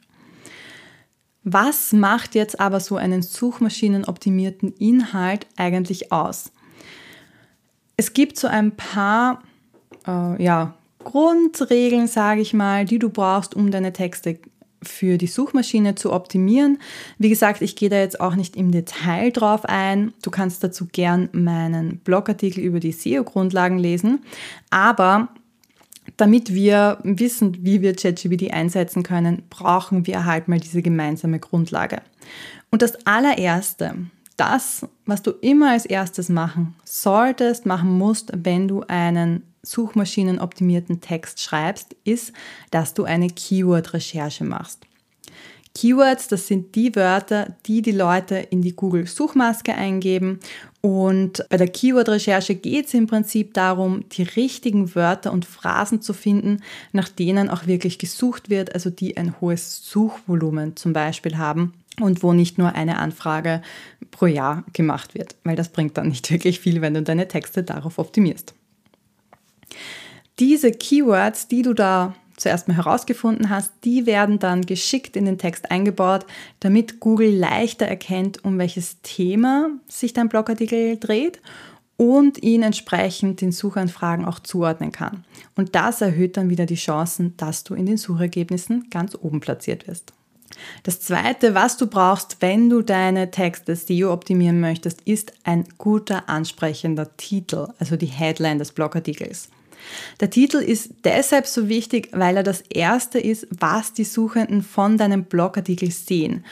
Was 1.44 1.92
macht 1.92 2.36
jetzt 2.36 2.60
aber 2.60 2.80
so 2.80 2.96
einen 2.96 3.22
suchmaschinenoptimierten 3.22 4.74
Inhalt 4.74 5.46
eigentlich 5.58 6.12
aus? 6.12 6.52
Es 7.98 8.14
gibt 8.14 8.40
so 8.40 8.48
ein 8.48 8.76
paar 8.76 9.44
äh, 10.08 10.42
ja, 10.42 10.74
Grundregeln, 11.04 12.08
sage 12.08 12.42
ich 12.42 12.54
mal, 12.54 12.86
die 12.86 12.98
du 12.98 13.10
brauchst, 13.10 13.56
um 13.56 13.72
deine 13.72 13.94
Texte 13.94 14.40
für 14.84 15.18
die 15.18 15.28
Suchmaschine 15.28 15.96
zu 15.96 16.12
optimieren. 16.12 16.80
Wie 17.18 17.30
gesagt, 17.30 17.62
ich 17.62 17.76
gehe 17.76 17.90
da 17.90 17.98
jetzt 17.98 18.20
auch 18.20 18.36
nicht 18.36 18.56
im 18.56 18.72
Detail 18.72 19.32
drauf 19.32 19.66
ein. 19.66 20.14
Du 20.22 20.32
kannst 20.32 20.64
dazu 20.64 20.88
gern 20.92 21.30
meinen 21.32 21.98
Blogartikel 22.00 22.64
über 22.64 22.80
die 22.80 22.92
SEO-Grundlagen 22.92 23.78
lesen. 23.78 24.22
Aber 24.70 25.30
damit 26.18 26.54
wir 26.54 27.00
wissen, 27.04 27.58
wie 27.62 27.82
wir 27.82 27.96
ChatGPT 27.96 28.54
einsetzen 28.54 29.04
können, 29.04 29.44
brauchen 29.50 30.06
wir 30.08 30.26
halt 30.26 30.48
mal 30.48 30.60
diese 30.60 30.82
gemeinsame 30.82 31.40
Grundlage. 31.40 32.02
Und 32.70 32.82
das 32.82 33.06
allererste, 33.06 33.96
das, 34.38 34.86
was 35.06 35.22
du 35.22 35.32
immer 35.32 35.72
als 35.72 35.86
erstes 35.86 36.30
machen 36.30 36.76
solltest, 36.84 37.66
machen 37.66 37.98
musst, 37.98 38.32
wenn 38.36 38.68
du 38.68 38.82
einen 38.88 39.44
suchmaschinenoptimierten 39.64 41.02
Text 41.02 41.42
schreibst, 41.42 41.96
ist, 42.04 42.34
dass 42.72 42.94
du 42.94 43.06
eine 43.06 43.30
Keyword-Recherche 43.30 44.44
machst. 44.44 44.86
Keywords, 45.76 46.28
das 46.28 46.48
sind 46.48 46.76
die 46.76 46.96
Wörter, 46.96 47.56
die 47.66 47.82
die 47.82 47.92
Leute 47.92 48.36
in 48.36 48.62
die 48.62 48.76
Google-Suchmaske 48.76 49.74
eingeben. 49.74 50.40
Und 50.82 51.44
bei 51.50 51.58
der 51.58 51.68
Keyword-Recherche 51.68 52.54
geht 52.54 52.88
es 52.88 52.94
im 52.94 53.08
Prinzip 53.08 53.56
darum, 53.56 54.08
die 54.10 54.22
richtigen 54.22 54.94
Wörter 54.94 55.32
und 55.32 55.46
Phrasen 55.46 56.02
zu 56.02 56.14
finden, 56.14 56.62
nach 56.92 57.10
denen 57.10 57.50
auch 57.50 57.66
wirklich 57.66 57.98
gesucht 57.98 58.52
wird, 58.52 58.76
also 58.76 58.92
die 58.92 59.18
ein 59.18 59.42
hohes 59.42 59.90
Suchvolumen 59.90 60.76
zum 60.76 60.94
Beispiel 60.94 61.40
haben 61.40 61.74
und 62.00 62.22
wo 62.22 62.34
nicht 62.34 62.60
nur 62.60 62.74
eine 62.76 63.00
Anfrage 63.00 63.64
pro 64.12 64.28
Jahr 64.28 64.64
gemacht 64.74 65.16
wird, 65.16 65.36
weil 65.44 65.56
das 65.56 65.70
bringt 65.70 65.98
dann 65.98 66.10
nicht 66.10 66.30
wirklich 66.30 66.60
viel, 66.60 66.82
wenn 66.82 66.94
du 66.94 67.02
deine 67.02 67.28
Texte 67.28 67.64
darauf 67.64 67.98
optimierst. 67.98 68.54
Diese 70.40 70.72
Keywords, 70.72 71.48
die 71.48 71.62
du 71.62 71.74
da 71.74 72.16
zuerst 72.38 72.68
mal 72.68 72.78
herausgefunden 72.78 73.50
hast, 73.50 73.72
die 73.84 74.06
werden 74.06 74.40
dann 74.40 74.64
geschickt 74.66 75.16
in 75.16 75.26
den 75.26 75.38
Text 75.38 75.72
eingebaut, 75.72 76.26
damit 76.60 77.00
Google 77.00 77.34
leichter 77.34 77.86
erkennt, 77.86 78.44
um 78.44 78.58
welches 78.58 79.02
Thema 79.02 79.70
sich 79.88 80.14
dein 80.14 80.30
Blogartikel 80.30 80.98
dreht 80.98 81.42
und 81.98 82.42
ihn 82.42 82.64
entsprechend 82.64 83.42
den 83.42 83.52
Suchanfragen 83.52 84.26
auch 84.26 84.40
zuordnen 84.40 84.92
kann. 84.92 85.24
Und 85.56 85.76
das 85.76 86.02
erhöht 86.02 86.38
dann 86.38 86.50
wieder 86.50 86.66
die 86.66 86.76
Chancen, 86.76 87.38
dass 87.38 87.64
du 87.64 87.76
in 87.76 87.86
den 87.86 87.98
Suchergebnissen 87.98 88.90
ganz 88.90 89.16
oben 89.16 89.40
platziert 89.40 89.88
wirst. 89.88 90.14
Das 90.84 91.00
zweite, 91.00 91.56
was 91.56 91.78
du 91.78 91.88
brauchst, 91.88 92.38
wenn 92.42 92.70
du 92.70 92.82
deine 92.82 93.32
Texte 93.32 93.76
SEO 93.76 94.12
optimieren 94.12 94.60
möchtest, 94.60 95.02
ist 95.02 95.34
ein 95.44 95.66
guter 95.78 96.30
ansprechender 96.30 97.16
Titel, 97.18 97.68
also 97.80 97.96
die 97.96 98.06
Headline 98.08 98.60
des 98.60 98.72
Blogartikels. 98.72 99.50
Der 100.20 100.30
Titel 100.30 100.58
ist 100.58 100.92
deshalb 101.04 101.48
so 101.48 101.70
wichtig, 101.70 102.10
weil 102.12 102.38
er 102.38 102.44
das 102.44 102.62
erste 102.62 103.20
ist, 103.20 103.48
was 103.50 103.94
die 103.94 104.04
Suchenden 104.04 104.62
von 104.62 104.98
deinem 104.98 105.26
Blogartikel 105.26 105.92
sehen. 105.92 106.44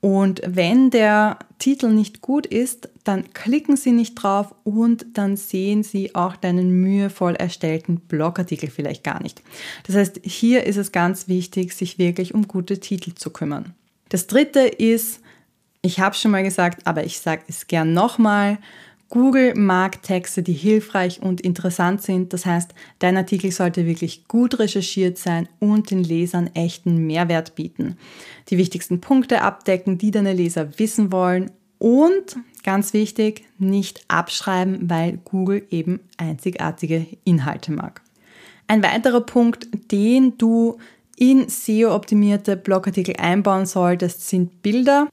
Und 0.00 0.40
wenn 0.46 0.88
der 0.88 1.38
Titel 1.58 1.88
nicht 1.88 2.22
gut 2.22 2.46
ist, 2.46 2.88
dann 3.04 3.34
klicken 3.34 3.76
sie 3.76 3.92
nicht 3.92 4.14
drauf 4.14 4.54
und 4.64 5.06
dann 5.12 5.36
sehen 5.36 5.82
sie 5.82 6.14
auch 6.14 6.36
deinen 6.36 6.70
mühevoll 6.70 7.34
erstellten 7.34 8.00
Blogartikel 8.00 8.70
vielleicht 8.70 9.04
gar 9.04 9.22
nicht. 9.22 9.42
Das 9.86 9.96
heißt, 9.96 10.20
hier 10.24 10.64
ist 10.64 10.78
es 10.78 10.92
ganz 10.92 11.28
wichtig, 11.28 11.74
sich 11.74 11.98
wirklich 11.98 12.34
um 12.34 12.48
gute 12.48 12.80
Titel 12.80 13.12
zu 13.14 13.28
kümmern. 13.28 13.74
Das 14.08 14.26
dritte 14.26 14.60
ist, 14.60 15.20
ich 15.82 16.00
habe 16.00 16.14
schon 16.14 16.30
mal 16.30 16.42
gesagt, 16.42 16.86
aber 16.86 17.04
ich 17.04 17.20
sage 17.20 17.42
es 17.48 17.66
gern 17.66 17.92
nochmal, 17.92 18.58
Google 19.10 19.54
mag 19.56 20.02
Texte, 20.02 20.44
die 20.44 20.52
hilfreich 20.52 21.20
und 21.20 21.40
interessant 21.40 22.00
sind. 22.00 22.32
Das 22.32 22.46
heißt, 22.46 22.72
dein 23.00 23.16
Artikel 23.16 23.50
sollte 23.50 23.84
wirklich 23.84 24.28
gut 24.28 24.60
recherchiert 24.60 25.18
sein 25.18 25.48
und 25.58 25.90
den 25.90 26.04
Lesern 26.04 26.48
echten 26.54 27.06
Mehrwert 27.06 27.56
bieten. 27.56 27.96
Die 28.48 28.56
wichtigsten 28.56 29.00
Punkte 29.00 29.42
abdecken, 29.42 29.98
die 29.98 30.12
deine 30.12 30.32
Leser 30.32 30.78
wissen 30.78 31.10
wollen 31.10 31.50
und 31.78 32.36
ganz 32.62 32.92
wichtig, 32.92 33.44
nicht 33.58 34.04
abschreiben, 34.06 34.88
weil 34.88 35.18
Google 35.24 35.66
eben 35.70 36.00
einzigartige 36.16 37.06
Inhalte 37.24 37.72
mag. 37.72 38.02
Ein 38.68 38.84
weiterer 38.84 39.22
Punkt, 39.22 39.66
den 39.90 40.38
du 40.38 40.78
in 41.16 41.48
SEO-optimierte 41.48 42.56
Blogartikel 42.56 43.16
einbauen 43.16 43.66
solltest, 43.66 44.28
sind 44.28 44.62
Bilder. 44.62 45.08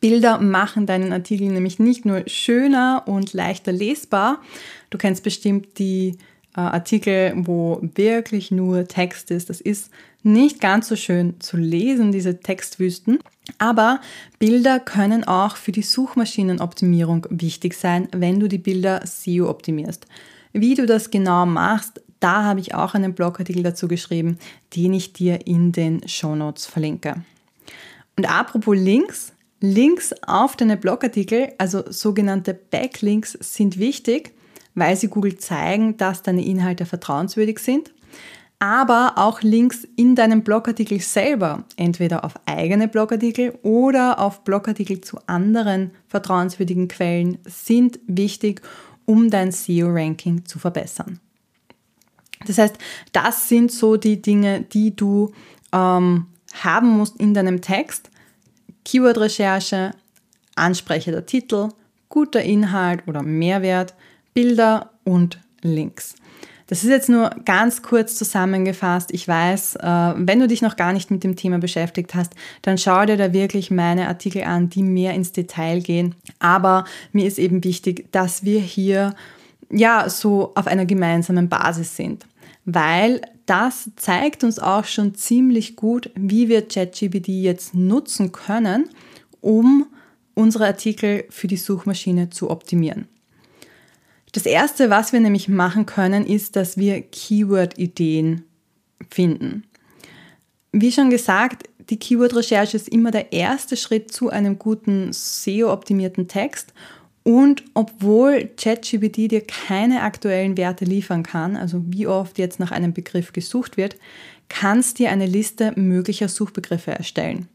Bilder 0.00 0.38
machen 0.38 0.86
deinen 0.86 1.12
Artikel 1.12 1.48
nämlich 1.48 1.78
nicht 1.78 2.04
nur 2.04 2.22
schöner 2.26 3.02
und 3.06 3.32
leichter 3.32 3.72
lesbar. 3.72 4.40
Du 4.88 4.98
kennst 4.98 5.24
bestimmt 5.24 5.78
die 5.78 6.16
äh, 6.56 6.60
Artikel, 6.60 7.32
wo 7.36 7.80
wirklich 7.94 8.50
nur 8.50 8.86
Text 8.86 9.30
ist. 9.30 9.50
Das 9.50 9.60
ist 9.60 9.90
nicht 10.22 10.60
ganz 10.60 10.88
so 10.88 10.96
schön 10.96 11.40
zu 11.40 11.56
lesen, 11.56 12.12
diese 12.12 12.40
Textwüsten. 12.40 13.18
Aber 13.58 14.00
Bilder 14.38 14.80
können 14.80 15.24
auch 15.24 15.56
für 15.56 15.72
die 15.72 15.82
Suchmaschinenoptimierung 15.82 17.26
wichtig 17.30 17.74
sein, 17.74 18.08
wenn 18.12 18.40
du 18.40 18.48
die 18.48 18.58
Bilder 18.58 19.02
SEO 19.04 19.48
optimierst. 19.48 20.06
Wie 20.52 20.74
du 20.74 20.86
das 20.86 21.10
genau 21.10 21.46
machst, 21.46 22.00
da 22.20 22.44
habe 22.44 22.60
ich 22.60 22.74
auch 22.74 22.94
einen 22.94 23.14
Blogartikel 23.14 23.62
dazu 23.62 23.88
geschrieben, 23.88 24.38
den 24.76 24.92
ich 24.92 25.12
dir 25.12 25.46
in 25.46 25.72
den 25.72 26.06
Show 26.06 26.34
Notes 26.34 26.66
verlinke. 26.66 27.22
Und 28.16 28.30
apropos 28.30 28.76
Links, 28.76 29.32
Links 29.60 30.14
auf 30.26 30.56
deine 30.56 30.78
Blogartikel, 30.78 31.52
also 31.58 31.84
sogenannte 31.90 32.54
Backlinks, 32.54 33.32
sind 33.40 33.78
wichtig, 33.78 34.32
weil 34.74 34.96
sie 34.96 35.08
Google 35.08 35.36
zeigen, 35.36 35.96
dass 35.98 36.22
deine 36.22 36.44
Inhalte 36.44 36.86
vertrauenswürdig 36.86 37.58
sind. 37.58 37.92
Aber 38.58 39.14
auch 39.16 39.40
Links 39.42 39.86
in 39.96 40.14
deinem 40.14 40.42
Blogartikel 40.42 41.00
selber, 41.00 41.64
entweder 41.76 42.24
auf 42.24 42.34
eigene 42.44 42.88
Blogartikel 42.88 43.58
oder 43.62 44.18
auf 44.18 44.44
Blogartikel 44.44 45.00
zu 45.00 45.18
anderen 45.26 45.92
vertrauenswürdigen 46.08 46.88
Quellen, 46.88 47.38
sind 47.46 48.00
wichtig, 48.06 48.60
um 49.06 49.30
dein 49.30 49.50
SEO-Ranking 49.50 50.44
zu 50.44 50.58
verbessern. 50.58 51.20
Das 52.46 52.58
heißt, 52.58 52.76
das 53.12 53.48
sind 53.48 53.72
so 53.72 53.96
die 53.96 54.20
Dinge, 54.20 54.62
die 54.62 54.94
du 54.94 55.32
ähm, 55.72 56.26
haben 56.54 56.88
musst 56.88 57.16
in 57.18 57.34
deinem 57.34 57.60
Text, 57.60 58.09
Keyword-Recherche, 58.84 59.92
ansprechender 60.56 61.26
Titel, 61.26 61.68
guter 62.08 62.42
Inhalt 62.42 63.06
oder 63.06 63.22
Mehrwert, 63.22 63.94
Bilder 64.34 64.90
und 65.04 65.38
Links. 65.62 66.14
Das 66.70 66.84
ist 66.84 66.90
jetzt 66.90 67.08
nur 67.08 67.30
ganz 67.44 67.82
kurz 67.82 68.14
zusammengefasst. 68.14 69.10
Ich 69.12 69.26
weiß, 69.26 69.74
äh, 69.74 70.12
wenn 70.16 70.38
du 70.38 70.46
dich 70.46 70.62
noch 70.62 70.76
gar 70.76 70.92
nicht 70.92 71.10
mit 71.10 71.24
dem 71.24 71.34
Thema 71.34 71.58
beschäftigt 71.58 72.14
hast, 72.14 72.32
dann 72.62 72.78
schau 72.78 73.04
dir 73.06 73.16
da 73.16 73.32
wirklich 73.32 73.72
meine 73.72 74.06
Artikel 74.06 74.44
an, 74.44 74.70
die 74.70 74.84
mehr 74.84 75.14
ins 75.14 75.32
Detail 75.32 75.80
gehen. 75.80 76.14
Aber 76.38 76.84
mir 77.12 77.26
ist 77.26 77.40
eben 77.40 77.64
wichtig, 77.64 78.12
dass 78.12 78.44
wir 78.44 78.60
hier 78.60 79.16
ja 79.68 80.08
so 80.08 80.52
auf 80.54 80.68
einer 80.68 80.86
gemeinsamen 80.86 81.48
Basis 81.48 81.96
sind, 81.96 82.24
weil 82.64 83.20
das 83.46 83.90
zeigt 83.96 84.44
uns 84.44 84.58
auch 84.58 84.84
schon 84.84 85.14
ziemlich 85.14 85.76
gut, 85.76 86.10
wie 86.14 86.48
wir 86.48 86.66
ChatGPT 86.66 87.28
jetzt 87.28 87.74
nutzen 87.74 88.32
können, 88.32 88.88
um 89.40 89.86
unsere 90.34 90.66
Artikel 90.66 91.24
für 91.30 91.48
die 91.48 91.56
Suchmaschine 91.56 92.30
zu 92.30 92.50
optimieren. 92.50 93.08
Das 94.32 94.46
Erste, 94.46 94.90
was 94.90 95.12
wir 95.12 95.20
nämlich 95.20 95.48
machen 95.48 95.86
können, 95.86 96.24
ist, 96.24 96.54
dass 96.54 96.76
wir 96.76 97.02
Keyword-Ideen 97.02 98.44
finden. 99.10 99.64
Wie 100.72 100.92
schon 100.92 101.10
gesagt, 101.10 101.68
die 101.90 101.98
Keyword-Recherche 101.98 102.76
ist 102.76 102.88
immer 102.88 103.10
der 103.10 103.32
erste 103.32 103.76
Schritt 103.76 104.12
zu 104.12 104.30
einem 104.30 104.58
guten 104.58 105.12
SEO-optimierten 105.12 106.28
Text 106.28 106.72
Und 107.30 107.62
obwohl 107.74 108.50
ChatGPT 108.56 109.30
dir 109.30 109.46
keine 109.46 110.02
aktuellen 110.02 110.56
Werte 110.56 110.84
liefern 110.84 111.22
kann, 111.22 111.56
also 111.56 111.80
wie 111.86 112.08
oft 112.08 112.38
jetzt 112.38 112.58
nach 112.58 112.72
einem 112.72 112.92
Begriff 112.92 113.32
gesucht 113.32 113.76
wird, 113.76 113.94
kannst 114.48 114.98
dir 114.98 115.12
eine 115.12 115.26
Liste 115.26 115.72
möglicher 115.76 116.26
Suchbegriffe 116.26 116.90
erstellen. 116.90 117.46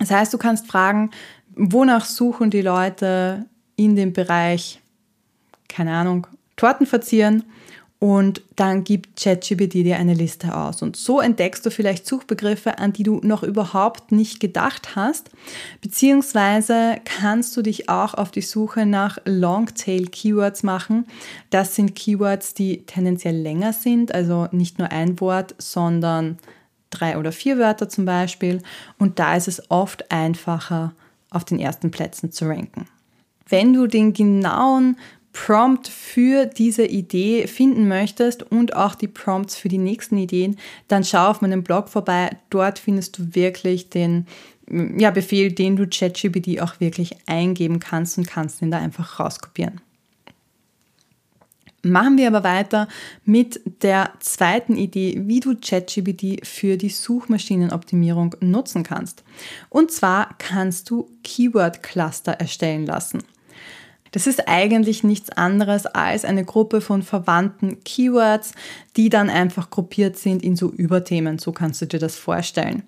Das 0.00 0.10
heißt, 0.10 0.34
du 0.34 0.38
kannst 0.38 0.66
fragen, 0.66 1.12
wonach 1.54 2.04
suchen 2.04 2.50
die 2.50 2.62
Leute 2.62 3.46
in 3.76 3.94
dem 3.94 4.12
Bereich, 4.12 4.80
keine 5.68 5.92
Ahnung, 5.92 6.26
Torten 6.56 6.84
verzieren 6.84 7.44
und 8.00 8.40
dann 8.56 8.82
gibt 8.82 9.20
ChatGPT 9.20 9.74
dir 9.74 9.98
eine 9.98 10.14
Liste 10.14 10.56
aus. 10.56 10.80
Und 10.80 10.96
so 10.96 11.20
entdeckst 11.20 11.64
du 11.66 11.70
vielleicht 11.70 12.06
Suchbegriffe, 12.06 12.78
an 12.78 12.94
die 12.94 13.02
du 13.02 13.20
noch 13.22 13.42
überhaupt 13.42 14.10
nicht 14.10 14.40
gedacht 14.40 14.96
hast, 14.96 15.30
beziehungsweise 15.82 16.96
kannst 17.04 17.54
du 17.58 17.62
dich 17.62 17.90
auch 17.90 18.14
auf 18.14 18.30
die 18.30 18.40
Suche 18.40 18.86
nach 18.86 19.18
Longtail-Keywords 19.26 20.62
machen. 20.62 21.06
Das 21.50 21.74
sind 21.74 21.94
Keywords, 21.94 22.54
die 22.54 22.86
tendenziell 22.86 23.36
länger 23.36 23.74
sind, 23.74 24.14
also 24.14 24.48
nicht 24.50 24.78
nur 24.78 24.90
ein 24.90 25.20
Wort, 25.20 25.54
sondern 25.58 26.38
drei 26.88 27.18
oder 27.18 27.32
vier 27.32 27.58
Wörter 27.58 27.90
zum 27.90 28.06
Beispiel. 28.06 28.62
Und 28.98 29.18
da 29.18 29.36
ist 29.36 29.46
es 29.46 29.70
oft 29.70 30.10
einfacher, 30.10 30.94
auf 31.28 31.44
den 31.44 31.60
ersten 31.60 31.90
Plätzen 31.90 32.32
zu 32.32 32.46
ranken. 32.46 32.86
Wenn 33.46 33.74
du 33.74 33.86
den 33.86 34.14
genauen 34.14 34.96
Prompt 35.32 35.88
für 35.88 36.46
diese 36.46 36.84
Idee 36.84 37.46
finden 37.46 37.86
möchtest 37.86 38.42
und 38.42 38.74
auch 38.74 38.94
die 38.94 39.08
Prompts 39.08 39.56
für 39.56 39.68
die 39.68 39.78
nächsten 39.78 40.18
Ideen, 40.18 40.58
dann 40.88 41.04
schau 41.04 41.28
auf 41.28 41.40
meinem 41.40 41.62
Blog 41.62 41.88
vorbei. 41.88 42.30
Dort 42.50 42.78
findest 42.78 43.18
du 43.18 43.34
wirklich 43.34 43.90
den 43.90 44.26
ja, 44.98 45.10
Befehl, 45.10 45.52
den 45.52 45.76
du 45.76 45.86
ChatGPT 45.88 46.60
auch 46.60 46.80
wirklich 46.80 47.16
eingeben 47.26 47.80
kannst 47.80 48.18
und 48.18 48.26
kannst 48.26 48.62
ihn 48.62 48.70
da 48.70 48.78
einfach 48.78 49.20
rauskopieren. 49.20 49.80
Machen 51.82 52.18
wir 52.18 52.26
aber 52.26 52.44
weiter 52.44 52.88
mit 53.24 53.60
der 53.82 54.12
zweiten 54.20 54.76
Idee, 54.76 55.22
wie 55.24 55.40
du 55.40 55.56
ChatGPT 55.56 56.46
für 56.46 56.76
die 56.76 56.90
Suchmaschinenoptimierung 56.90 58.36
nutzen 58.40 58.82
kannst. 58.82 59.24
Und 59.70 59.90
zwar 59.90 60.34
kannst 60.36 60.90
du 60.90 61.08
Keyword 61.24 61.82
Cluster 61.82 62.32
erstellen 62.32 62.84
lassen. 62.84 63.22
Das 64.12 64.26
ist 64.26 64.48
eigentlich 64.48 65.04
nichts 65.04 65.30
anderes 65.30 65.86
als 65.86 66.24
eine 66.24 66.44
Gruppe 66.44 66.80
von 66.80 67.02
verwandten 67.02 67.82
Keywords, 67.84 68.52
die 68.96 69.08
dann 69.08 69.30
einfach 69.30 69.70
gruppiert 69.70 70.16
sind 70.18 70.42
in 70.42 70.56
so 70.56 70.70
Überthemen. 70.70 71.38
So 71.38 71.52
kannst 71.52 71.80
du 71.80 71.86
dir 71.86 72.00
das 72.00 72.16
vorstellen. 72.16 72.82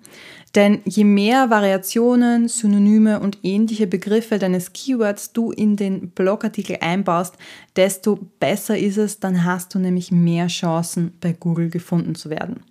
Denn 0.55 0.81
je 0.85 1.03
mehr 1.03 1.49
Variationen, 1.49 2.47
Synonyme 2.47 3.19
und 3.19 3.39
ähnliche 3.41 3.87
Begriffe 3.87 4.37
deines 4.37 4.73
Keywords 4.73 5.33
du 5.33 5.51
in 5.51 5.77
den 5.77 6.09
Blogartikel 6.11 6.77
einbaust, 6.79 7.35
desto 7.75 8.19
besser 8.39 8.77
ist 8.77 8.97
es, 8.97 9.19
dann 9.19 9.45
hast 9.45 9.73
du 9.73 9.79
nämlich 9.79 10.11
mehr 10.11 10.47
Chancen 10.47 11.13
bei 11.21 11.33
Google 11.33 11.69
gefunden 11.69 12.13
zu 12.13 12.29
werden. 12.29 12.61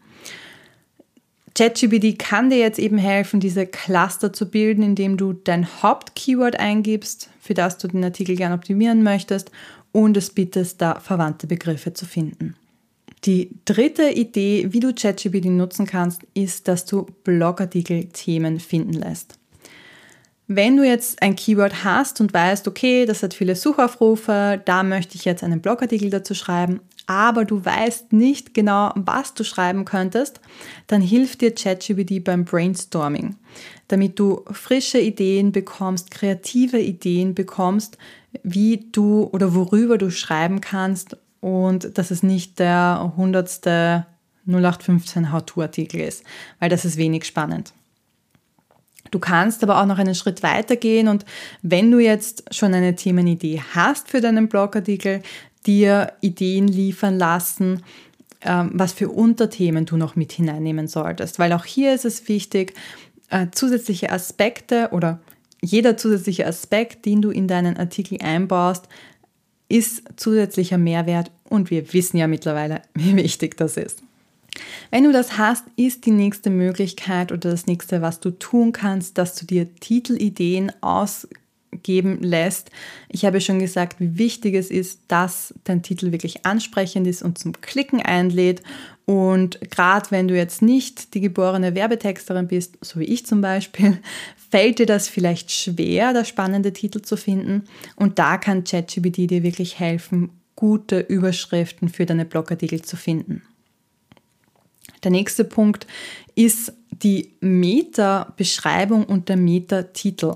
ChatGPT 1.55 2.19
kann 2.19 2.51
dir 2.51 2.59
jetzt 2.59 2.79
eben 2.79 2.99
helfen, 2.99 3.41
diese 3.41 3.67
Cluster 3.67 4.33
zu 4.33 4.49
bilden, 4.49 4.83
indem 4.83 5.17
du 5.17 5.33
dein 5.33 5.67
Hauptkeyword 5.83 6.59
eingibst, 6.59 7.29
für 7.43 7.55
das 7.55 7.77
du 7.77 7.89
den 7.89 8.05
Artikel 8.05 8.37
gerne 8.37 8.55
optimieren 8.55 9.03
möchtest 9.03 9.51
und 9.91 10.17
es 10.17 10.31
bittest, 10.31 10.81
da 10.81 11.01
verwandte 11.01 11.49
Begriffe 11.49 11.93
zu 11.93 12.07
finden. 12.07 12.55
Die 13.25 13.51
dritte 13.65 14.11
Idee, 14.11 14.69
wie 14.71 14.79
du 14.79 14.95
ChatGPT 14.95 15.47
nutzen 15.47 15.85
kannst, 15.85 16.23
ist, 16.35 16.69
dass 16.69 16.87
du 16.87 17.07
Blogartikel-Themen 17.25 18.61
finden 18.61 18.93
lässt. 18.93 19.39
Wenn 20.47 20.77
du 20.77 20.85
jetzt 20.85 21.21
ein 21.21 21.35
Keyword 21.35 21.83
hast 21.85 22.21
und 22.21 22.33
weißt, 22.33 22.69
okay, 22.69 23.07
das 23.07 23.23
hat 23.25 23.35
viele 23.35 23.57
Suchaufrufe, 23.57 24.61
da 24.65 24.83
möchte 24.85 25.17
ich 25.17 25.25
jetzt 25.25 25.43
einen 25.43 25.61
Blogartikel 25.61 26.11
dazu 26.11 26.35
schreiben, 26.35 26.81
aber 27.07 27.45
du 27.45 27.65
weißt 27.65 28.13
nicht 28.13 28.55
genau, 28.55 28.93
was 28.95 29.35
du 29.35 29.45
schreiben 29.45 29.85
könntest, 29.85 30.41
dann 30.87 31.01
hilft 31.01 31.41
dir 31.41 31.55
ChatGPT 31.55 32.23
beim 32.23 32.45
Brainstorming, 32.45 33.37
damit 33.89 34.19
du 34.19 34.45
frische 34.51 35.01
Ideen 35.01 35.53
bekommst, 35.53 36.11
kreative 36.11 36.81
Ideen 36.81 37.35
bekommst, 37.35 37.99
wie 38.43 38.89
du 38.93 39.29
oder 39.33 39.55
worüber 39.55 39.99
du 39.99 40.11
schreiben 40.11 40.61
kannst 40.61 41.17
und 41.41 41.99
dass 41.99 42.11
es 42.11 42.23
nicht 42.23 42.59
der 42.59 43.13
hundertste 43.17 44.07
0815 44.47 45.33
How-To-Artikel 45.33 46.01
ist, 46.01 46.25
weil 46.59 46.69
das 46.69 46.85
ist 46.85 46.97
wenig 46.97 47.25
spannend. 47.25 47.73
Du 49.11 49.19
kannst 49.19 49.63
aber 49.63 49.81
auch 49.81 49.87
noch 49.87 49.99
einen 49.99 50.15
Schritt 50.15 50.43
weiter 50.43 50.77
gehen 50.77 51.07
und 51.07 51.27
wenn 51.61 51.91
du 51.91 51.99
jetzt 51.99 52.55
schon 52.55 52.73
eine 52.73 52.97
Themenidee 52.97 53.63
hast 53.75 54.09
für 54.09 54.21
deinen 54.21 54.49
Blogartikel, 54.49 55.23
dir 55.67 56.13
Ideen 56.21 56.69
liefern 56.69 57.19
lassen, 57.19 57.83
ähm, 58.43 58.71
was 58.75 58.93
für 58.93 59.09
Unterthemen 59.09 59.87
du 59.87 59.97
noch 59.97 60.17
mit 60.17 60.33
hineinnehmen 60.33 60.89
solltest. 60.89 61.39
Weil 61.39 61.53
auch 61.53 61.65
hier 61.65 61.95
ist 61.95 62.05
es 62.05 62.29
wichtig, 62.29 62.75
äh, 63.31 63.47
zusätzliche 63.53 64.11
Aspekte 64.11 64.89
oder 64.93 65.21
jeder 65.61 65.97
zusätzliche 65.97 66.47
Aspekt, 66.47 67.07
den 67.07 67.23
du 67.23 67.31
in 67.31 67.47
deinen 67.47 67.77
Artikel 67.77 68.19
einbaust, 68.21 68.89
ist 69.69 70.03
zusätzlicher 70.17 70.77
Mehrwert 70.77 71.31
und 71.49 71.71
wir 71.71 71.93
wissen 71.93 72.17
ja 72.17 72.27
mittlerweile, 72.27 72.83
wie 72.95 73.17
wichtig 73.17 73.57
das 73.57 73.77
ist. 73.77 74.03
Wenn 74.91 75.05
du 75.05 75.13
das 75.13 75.39
hast, 75.39 75.65
ist 75.77 76.05
die 76.05 76.11
nächste 76.11 76.51
Möglichkeit 76.51 77.33
oder 77.33 77.51
das 77.51 77.67
nächste, 77.67 78.03
was 78.03 78.21
du 78.21 78.31
tun 78.31 78.73
kannst, 78.73 79.17
dass 79.17 79.35
du 79.35 79.47
dir 79.47 79.75
Titelideen 79.77 80.73
aus 80.83 81.27
geben 81.83 82.23
lässt. 82.23 82.71
Ich 83.09 83.25
habe 83.25 83.41
schon 83.41 83.59
gesagt, 83.59 84.01
wie 84.01 84.19
wichtig 84.19 84.55
es 84.55 84.71
ist, 84.71 85.01
dass 85.09 85.55
dein 85.65 85.83
Titel 85.83 86.13
wirklich 86.13 86.45
ansprechend 86.45 87.07
ist 87.07 87.23
und 87.23 87.39
zum 87.39 87.53
Klicken 87.61 88.03
einlädt. 88.03 88.63
Und 89.05 89.61
gerade 89.71 90.11
wenn 90.11 90.29
du 90.29 90.37
jetzt 90.37 90.63
nicht 90.63 91.15
die 91.15 91.21
geborene 91.21 91.75
Werbetexterin 91.75 92.49
bist, 92.49 92.79
so 92.83 93.01
wie 93.01 93.05
ich 93.05 93.27
zum 93.27 93.41
Beispiel, 93.41 93.99
fällt 94.51 94.79
dir 94.79 94.87
das 94.87 95.09
vielleicht 95.09 95.51
schwer, 95.51 96.13
da 96.13 96.25
spannende 96.25 96.73
Titel 96.73 97.03
zu 97.03 97.17
finden. 97.17 97.65
Und 97.97 98.19
da 98.19 98.37
kann 98.37 98.65
ChatGPT 98.65 99.31
dir 99.31 99.43
wirklich 99.43 99.79
helfen, 99.79 100.31
gute 100.57 101.01
Überschriften 101.01 101.89
für 101.89 102.07
deine 102.07 102.25
Blogartikel 102.25 102.83
zu 102.83 102.97
finden. 102.97 103.43
Der 105.03 105.11
nächste 105.11 105.45
Punkt 105.45 105.87
ist 106.35 106.73
die 106.91 107.33
Meta-Beschreibung 107.41 109.05
und 109.05 109.29
der 109.29 109.37
Meta-Titel. 109.37 110.35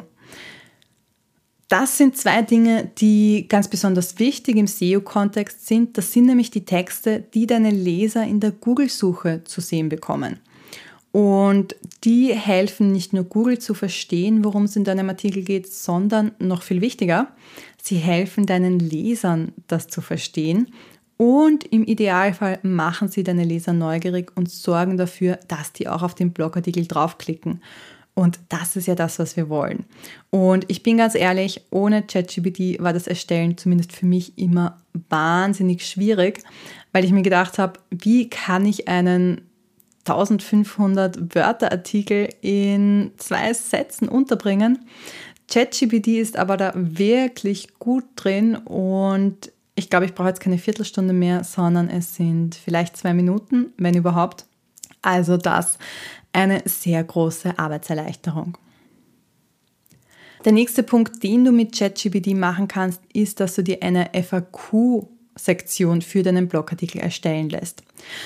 Das 1.68 1.98
sind 1.98 2.16
zwei 2.16 2.42
Dinge, 2.42 2.90
die 2.98 3.46
ganz 3.48 3.66
besonders 3.68 4.20
wichtig 4.20 4.56
im 4.56 4.68
SEO-Kontext 4.68 5.66
sind. 5.66 5.98
Das 5.98 6.12
sind 6.12 6.26
nämlich 6.26 6.52
die 6.52 6.64
Texte, 6.64 7.24
die 7.34 7.46
deine 7.46 7.70
Leser 7.70 8.24
in 8.24 8.38
der 8.38 8.52
Google-Suche 8.52 9.42
zu 9.44 9.60
sehen 9.60 9.88
bekommen. 9.88 10.38
Und 11.10 11.74
die 12.04 12.34
helfen 12.34 12.92
nicht 12.92 13.12
nur 13.12 13.24
Google 13.24 13.58
zu 13.58 13.74
verstehen, 13.74 14.44
worum 14.44 14.64
es 14.64 14.76
in 14.76 14.84
deinem 14.84 15.08
Artikel 15.08 15.42
geht, 15.42 15.72
sondern 15.72 16.32
noch 16.38 16.62
viel 16.62 16.82
wichtiger, 16.82 17.28
sie 17.82 17.96
helfen 17.96 18.46
deinen 18.46 18.78
Lesern, 18.78 19.52
das 19.66 19.88
zu 19.88 20.02
verstehen. 20.02 20.70
Und 21.16 21.64
im 21.64 21.84
Idealfall 21.84 22.58
machen 22.62 23.08
sie 23.08 23.24
deine 23.24 23.44
Leser 23.44 23.72
neugierig 23.72 24.30
und 24.36 24.50
sorgen 24.50 24.98
dafür, 24.98 25.38
dass 25.48 25.72
die 25.72 25.88
auch 25.88 26.02
auf 26.02 26.14
den 26.14 26.32
Blogartikel 26.32 26.86
draufklicken. 26.86 27.62
Und 28.18 28.40
das 28.48 28.76
ist 28.76 28.86
ja 28.86 28.94
das, 28.94 29.18
was 29.18 29.36
wir 29.36 29.50
wollen. 29.50 29.84
Und 30.30 30.64
ich 30.68 30.82
bin 30.82 30.96
ganz 30.96 31.14
ehrlich, 31.14 31.60
ohne 31.70 32.02
ChatGPT 32.02 32.82
war 32.82 32.94
das 32.94 33.06
Erstellen 33.06 33.58
zumindest 33.58 33.92
für 33.92 34.06
mich 34.06 34.38
immer 34.38 34.78
wahnsinnig 35.10 35.86
schwierig, 35.86 36.42
weil 36.92 37.04
ich 37.04 37.12
mir 37.12 37.20
gedacht 37.20 37.58
habe, 37.58 37.78
wie 37.90 38.30
kann 38.30 38.64
ich 38.64 38.88
einen 38.88 39.42
1500 40.06 41.34
Wörter 41.34 41.70
Artikel 41.70 42.30
in 42.40 43.12
zwei 43.18 43.52
Sätzen 43.52 44.08
unterbringen? 44.08 44.78
ChatGPT 45.52 46.08
ist 46.08 46.38
aber 46.38 46.56
da 46.56 46.72
wirklich 46.74 47.78
gut 47.78 48.04
drin 48.16 48.56
und 48.56 49.52
ich 49.74 49.90
glaube, 49.90 50.06
ich 50.06 50.14
brauche 50.14 50.28
jetzt 50.28 50.40
keine 50.40 50.56
Viertelstunde 50.56 51.12
mehr, 51.12 51.44
sondern 51.44 51.90
es 51.90 52.14
sind 52.14 52.54
vielleicht 52.54 52.96
zwei 52.96 53.12
Minuten, 53.12 53.74
wenn 53.76 53.94
überhaupt. 53.94 54.46
Also 55.02 55.36
das 55.36 55.78
eine 56.36 56.62
sehr 56.66 57.02
große 57.02 57.58
Arbeitserleichterung. 57.58 58.58
Der 60.44 60.52
nächste 60.52 60.82
Punkt, 60.82 61.22
den 61.22 61.44
du 61.44 61.50
mit 61.50 61.76
ChatGPT 61.76 62.28
machen 62.36 62.68
kannst, 62.68 63.00
ist, 63.12 63.40
dass 63.40 63.54
du 63.56 63.62
dir 63.62 63.82
eine 63.82 64.10
FAQ-Sektion 64.12 66.02
für 66.02 66.22
deinen 66.22 66.46
Blogartikel 66.46 67.00
erstellen 67.00 67.48
lässt. 67.48 67.82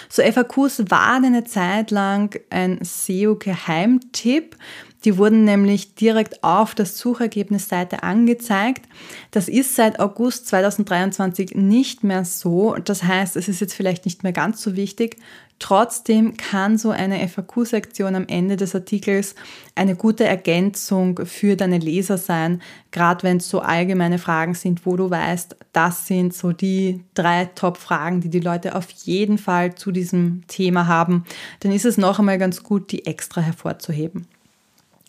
So 0.08 0.22
FAQs 0.22 0.90
waren 0.90 1.24
eine 1.24 1.44
Zeit 1.44 1.90
lang 1.92 2.38
ein 2.50 2.80
SEO-Geheimtipp. 2.82 4.56
Die 5.04 5.16
wurden 5.16 5.44
nämlich 5.44 5.94
direkt 5.94 6.44
auf 6.44 6.74
der 6.74 6.84
Suchergebnisseite 6.84 8.02
angezeigt. 8.02 8.86
Das 9.30 9.48
ist 9.48 9.76
seit 9.76 9.98
August 9.98 10.48
2023 10.48 11.54
nicht 11.54 12.04
mehr 12.04 12.26
so. 12.26 12.74
Das 12.74 13.04
heißt, 13.04 13.36
es 13.36 13.48
ist 13.48 13.60
jetzt 13.60 13.72
vielleicht 13.72 14.04
nicht 14.04 14.24
mehr 14.24 14.32
ganz 14.32 14.60
so 14.60 14.76
wichtig. 14.76 15.16
Trotzdem 15.60 16.38
kann 16.38 16.78
so 16.78 16.90
eine 16.90 17.28
FAQ-Sektion 17.28 18.14
am 18.14 18.26
Ende 18.26 18.56
des 18.56 18.74
Artikels 18.74 19.34
eine 19.74 19.94
gute 19.94 20.24
Ergänzung 20.24 21.20
für 21.26 21.54
deine 21.54 21.78
Leser 21.78 22.16
sein, 22.16 22.62
gerade 22.90 23.22
wenn 23.22 23.36
es 23.36 23.50
so 23.50 23.60
allgemeine 23.60 24.18
Fragen 24.18 24.54
sind, 24.54 24.86
wo 24.86 24.96
du 24.96 25.10
weißt, 25.10 25.56
das 25.74 26.06
sind 26.06 26.32
so 26.32 26.52
die 26.52 27.04
drei 27.12 27.44
Top-Fragen, 27.44 28.22
die 28.22 28.30
die 28.30 28.40
Leute 28.40 28.74
auf 28.74 28.90
jeden 29.04 29.36
Fall 29.36 29.74
zu 29.74 29.92
diesem 29.92 30.42
Thema 30.48 30.86
haben. 30.86 31.24
Dann 31.60 31.72
ist 31.72 31.84
es 31.84 31.98
noch 31.98 32.18
einmal 32.18 32.38
ganz 32.38 32.62
gut, 32.62 32.90
die 32.90 33.04
extra 33.04 33.42
hervorzuheben. 33.42 34.26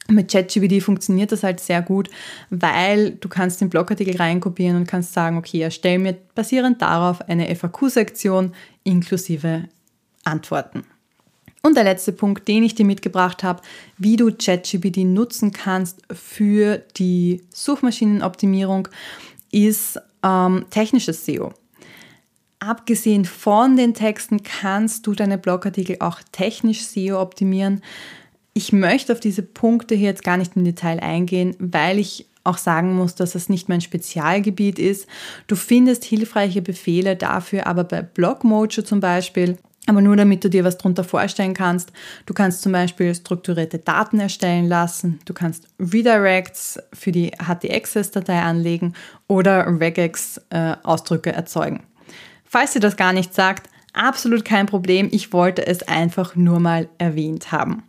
Mit 0.09 0.29
ChatGPT 0.29 0.83
funktioniert 0.83 1.31
das 1.31 1.43
halt 1.43 1.61
sehr 1.61 1.81
gut, 1.81 2.09
weil 2.49 3.11
du 3.11 3.29
kannst 3.29 3.61
den 3.61 3.69
Blogartikel 3.69 4.17
reinkopieren 4.17 4.75
und 4.75 4.87
kannst 4.87 5.13
sagen, 5.13 5.37
okay, 5.37 5.61
erstell 5.61 5.97
mir 5.97 6.17
basierend 6.35 6.81
darauf 6.81 7.21
eine 7.29 7.55
FAQ-Sektion 7.55 8.51
inklusive 8.83 9.69
Antworten. 10.23 10.85
Und 11.63 11.75
der 11.75 11.83
letzte 11.83 12.11
Punkt, 12.11 12.47
den 12.47 12.63
ich 12.63 12.73
dir 12.73 12.85
mitgebracht 12.85 13.43
habe, 13.43 13.61
wie 13.97 14.15
du 14.15 14.31
ChatGPT 14.31 14.97
nutzen 14.99 15.51
kannst 15.51 16.01
für 16.11 16.83
die 16.97 17.43
Suchmaschinenoptimierung, 17.53 18.87
ist 19.51 19.99
ähm, 20.23 20.65
technisches 20.71 21.25
SEO. 21.25 21.53
Abgesehen 22.59 23.25
von 23.25 23.75
den 23.75 23.93
Texten 23.93 24.43
kannst 24.43 25.05
du 25.05 25.13
deine 25.13 25.37
Blogartikel 25.37 25.97
auch 25.99 26.19
technisch 26.31 26.83
SEO 26.83 27.19
optimieren. 27.19 27.81
Ich 28.53 28.73
möchte 28.73 29.13
auf 29.13 29.19
diese 29.19 29.43
Punkte 29.43 29.95
hier 29.95 30.09
jetzt 30.09 30.23
gar 30.23 30.37
nicht 30.37 30.55
im 30.55 30.63
Detail 30.63 30.99
eingehen, 30.99 31.55
weil 31.59 31.99
ich 31.99 32.27
auch 32.43 32.57
sagen 32.57 32.95
muss, 32.95 33.15
dass 33.15 33.35
es 33.35 33.49
nicht 33.49 33.69
mein 33.69 33.81
Spezialgebiet 33.81 34.79
ist. 34.79 35.07
Du 35.47 35.55
findest 35.55 36.03
hilfreiche 36.03 36.61
Befehle 36.61 37.15
dafür, 37.15 37.67
aber 37.67 37.83
bei 37.83 38.01
Blogmojo 38.01 38.81
zum 38.81 38.99
Beispiel 38.99 39.57
aber 39.87 40.01
nur 40.01 40.15
damit 40.15 40.43
du 40.43 40.49
dir 40.49 40.63
was 40.63 40.77
darunter 40.77 41.03
vorstellen 41.03 41.53
kannst. 41.53 41.91
Du 42.25 42.33
kannst 42.33 42.61
zum 42.61 42.71
Beispiel 42.71 43.13
strukturierte 43.15 43.79
Daten 43.79 44.19
erstellen 44.19 44.67
lassen, 44.67 45.19
du 45.25 45.33
kannst 45.33 45.67
Redirects 45.79 46.79
für 46.93 47.11
die 47.11 47.31
HT-Access-Datei 47.31 48.41
anlegen 48.41 48.93
oder 49.27 49.65
Regex-Ausdrücke 49.67 51.31
äh, 51.31 51.35
erzeugen. 51.35 51.83
Falls 52.45 52.73
dir 52.73 52.79
das 52.79 52.97
gar 52.97 53.13
nicht 53.13 53.33
sagt, 53.33 53.69
absolut 53.93 54.45
kein 54.45 54.65
Problem. 54.65 55.09
Ich 55.11 55.33
wollte 55.33 55.65
es 55.65 55.83
einfach 55.83 56.35
nur 56.35 56.59
mal 56.59 56.89
erwähnt 56.97 57.51
haben. 57.51 57.83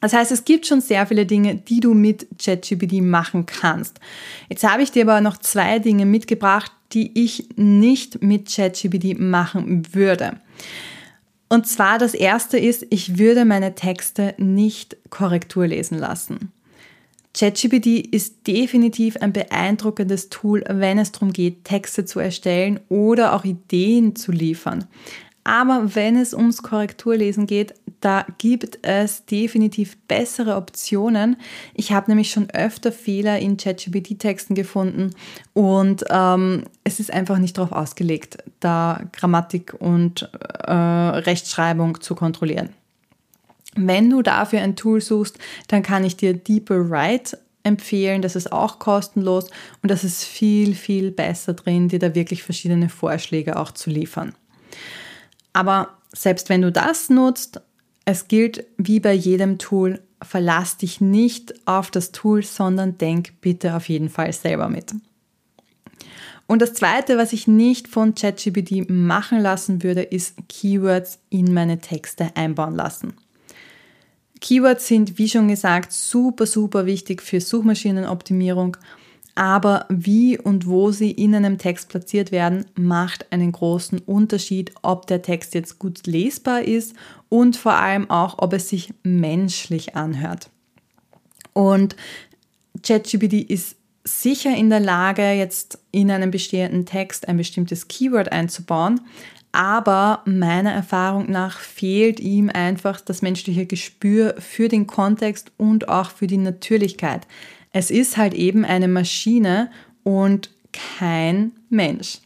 Das 0.00 0.12
heißt, 0.12 0.30
es 0.30 0.44
gibt 0.44 0.66
schon 0.66 0.80
sehr 0.80 1.06
viele 1.06 1.26
Dinge, 1.26 1.56
die 1.56 1.80
du 1.80 1.94
mit 1.94 2.26
ChatGPT 2.38 3.00
machen 3.02 3.46
kannst. 3.46 3.98
Jetzt 4.48 4.62
habe 4.62 4.82
ich 4.82 4.92
dir 4.92 5.04
aber 5.04 5.20
noch 5.20 5.38
zwei 5.38 5.78
Dinge 5.78 6.04
mitgebracht, 6.04 6.70
die 6.92 7.24
ich 7.24 7.48
nicht 7.56 8.22
mit 8.22 8.54
ChatGPT 8.54 9.18
machen 9.18 9.94
würde. 9.94 10.38
Und 11.48 11.66
zwar 11.66 11.98
das 11.98 12.14
erste 12.14 12.58
ist, 12.58 12.86
ich 12.90 13.18
würde 13.18 13.44
meine 13.44 13.74
Texte 13.74 14.34
nicht 14.36 14.96
Korrektur 15.10 15.66
lesen 15.66 15.98
lassen. 15.98 16.52
ChatGPT 17.38 17.86
ist 18.14 18.46
definitiv 18.46 19.18
ein 19.18 19.32
beeindruckendes 19.32 20.30
Tool, 20.30 20.64
wenn 20.68 20.98
es 20.98 21.12
darum 21.12 21.32
geht, 21.32 21.64
Texte 21.64 22.06
zu 22.06 22.18
erstellen 22.18 22.80
oder 22.88 23.34
auch 23.34 23.44
Ideen 23.44 24.16
zu 24.16 24.32
liefern. 24.32 24.86
Aber 25.44 25.94
wenn 25.94 26.16
es 26.16 26.34
ums 26.34 26.62
Korrekturlesen 26.62 27.46
geht, 27.46 27.74
da 28.00 28.26
gibt 28.38 28.78
es 28.82 29.24
definitiv 29.24 29.96
bessere 30.08 30.56
Optionen. 30.56 31.36
Ich 31.74 31.92
habe 31.92 32.10
nämlich 32.10 32.30
schon 32.30 32.50
öfter 32.50 32.92
Fehler 32.92 33.38
in 33.38 33.56
ChatGPT-Texten 33.56 34.54
gefunden 34.54 35.14
und 35.54 36.04
ähm, 36.10 36.64
es 36.84 37.00
ist 37.00 37.12
einfach 37.12 37.38
nicht 37.38 37.58
darauf 37.58 37.72
ausgelegt, 37.72 38.38
da 38.60 39.02
Grammatik 39.12 39.74
und 39.78 40.28
äh, 40.32 40.72
Rechtschreibung 40.72 42.00
zu 42.00 42.14
kontrollieren. 42.14 42.70
Wenn 43.76 44.08
du 44.10 44.22
dafür 44.22 44.60
ein 44.60 44.76
Tool 44.76 45.00
suchst, 45.00 45.38
dann 45.68 45.82
kann 45.82 46.04
ich 46.04 46.16
dir 46.16 46.34
Deeper 46.34 46.90
Write 46.90 47.38
empfehlen. 47.62 48.22
Das 48.22 48.36
ist 48.36 48.52
auch 48.52 48.78
kostenlos 48.78 49.50
und 49.82 49.90
das 49.90 50.04
ist 50.04 50.24
viel, 50.24 50.74
viel 50.74 51.10
besser 51.10 51.52
drin, 51.54 51.88
dir 51.88 51.98
da 51.98 52.14
wirklich 52.14 52.42
verschiedene 52.42 52.88
Vorschläge 52.88 53.56
auch 53.56 53.72
zu 53.72 53.90
liefern. 53.90 54.34
Aber 55.52 55.96
selbst 56.12 56.48
wenn 56.48 56.62
du 56.62 56.72
das 56.72 57.10
nutzt, 57.10 57.60
es 58.06 58.28
gilt 58.28 58.64
wie 58.78 59.00
bei 59.00 59.12
jedem 59.12 59.58
Tool, 59.58 60.00
verlass 60.22 60.78
dich 60.78 61.02
nicht 61.02 61.54
auf 61.66 61.90
das 61.90 62.12
Tool, 62.12 62.42
sondern 62.42 62.96
denk 62.96 63.40
bitte 63.42 63.74
auf 63.74 63.88
jeden 63.90 64.08
Fall 64.08 64.32
selber 64.32 64.70
mit. 64.70 64.94
Und 66.46 66.62
das 66.62 66.72
Zweite, 66.72 67.18
was 67.18 67.32
ich 67.32 67.48
nicht 67.48 67.88
von 67.88 68.14
ChatGPT 68.14 68.88
machen 68.88 69.40
lassen 69.40 69.82
würde, 69.82 70.02
ist 70.02 70.36
Keywords 70.48 71.18
in 71.28 71.52
meine 71.52 71.80
Texte 71.80 72.30
einbauen 72.36 72.76
lassen. 72.76 73.14
Keywords 74.40 74.86
sind, 74.86 75.18
wie 75.18 75.28
schon 75.28 75.48
gesagt, 75.48 75.92
super, 75.92 76.46
super 76.46 76.86
wichtig 76.86 77.22
für 77.22 77.40
Suchmaschinenoptimierung 77.40 78.76
aber 79.36 79.86
wie 79.88 80.38
und 80.38 80.66
wo 80.66 80.90
sie 80.90 81.10
in 81.10 81.34
einem 81.34 81.58
Text 81.58 81.90
platziert 81.90 82.32
werden, 82.32 82.64
macht 82.74 83.30
einen 83.30 83.52
großen 83.52 83.98
Unterschied, 84.00 84.72
ob 84.82 85.06
der 85.06 85.22
Text 85.22 85.54
jetzt 85.54 85.78
gut 85.78 86.06
lesbar 86.06 86.62
ist 86.62 86.94
und 87.28 87.56
vor 87.56 87.74
allem 87.74 88.10
auch, 88.10 88.36
ob 88.38 88.54
es 88.54 88.70
sich 88.70 88.92
menschlich 89.02 89.94
anhört. 89.94 90.50
Und 91.52 91.96
ChatGPT 92.82 93.48
ist 93.50 93.76
sicher 94.04 94.56
in 94.56 94.70
der 94.70 94.80
Lage, 94.80 95.32
jetzt 95.32 95.80
in 95.92 96.10
einem 96.10 96.30
bestehenden 96.30 96.86
Text 96.86 97.28
ein 97.28 97.36
bestimmtes 97.36 97.88
Keyword 97.88 98.32
einzubauen, 98.32 99.00
aber 99.52 100.22
meiner 100.26 100.72
Erfahrung 100.72 101.30
nach 101.30 101.58
fehlt 101.58 102.20
ihm 102.20 102.50
einfach 102.50 103.00
das 103.00 103.22
menschliche 103.22 103.66
Gespür 103.66 104.34
für 104.38 104.68
den 104.68 104.86
Kontext 104.86 105.50
und 105.56 105.88
auch 105.88 106.10
für 106.10 106.26
die 106.26 106.36
Natürlichkeit. 106.36 107.26
Es 107.76 107.90
ist 107.90 108.16
halt 108.16 108.32
eben 108.32 108.64
eine 108.64 108.88
Maschine 108.88 109.70
und 110.02 110.48
kein 110.72 111.52
Mensch. 111.68 112.20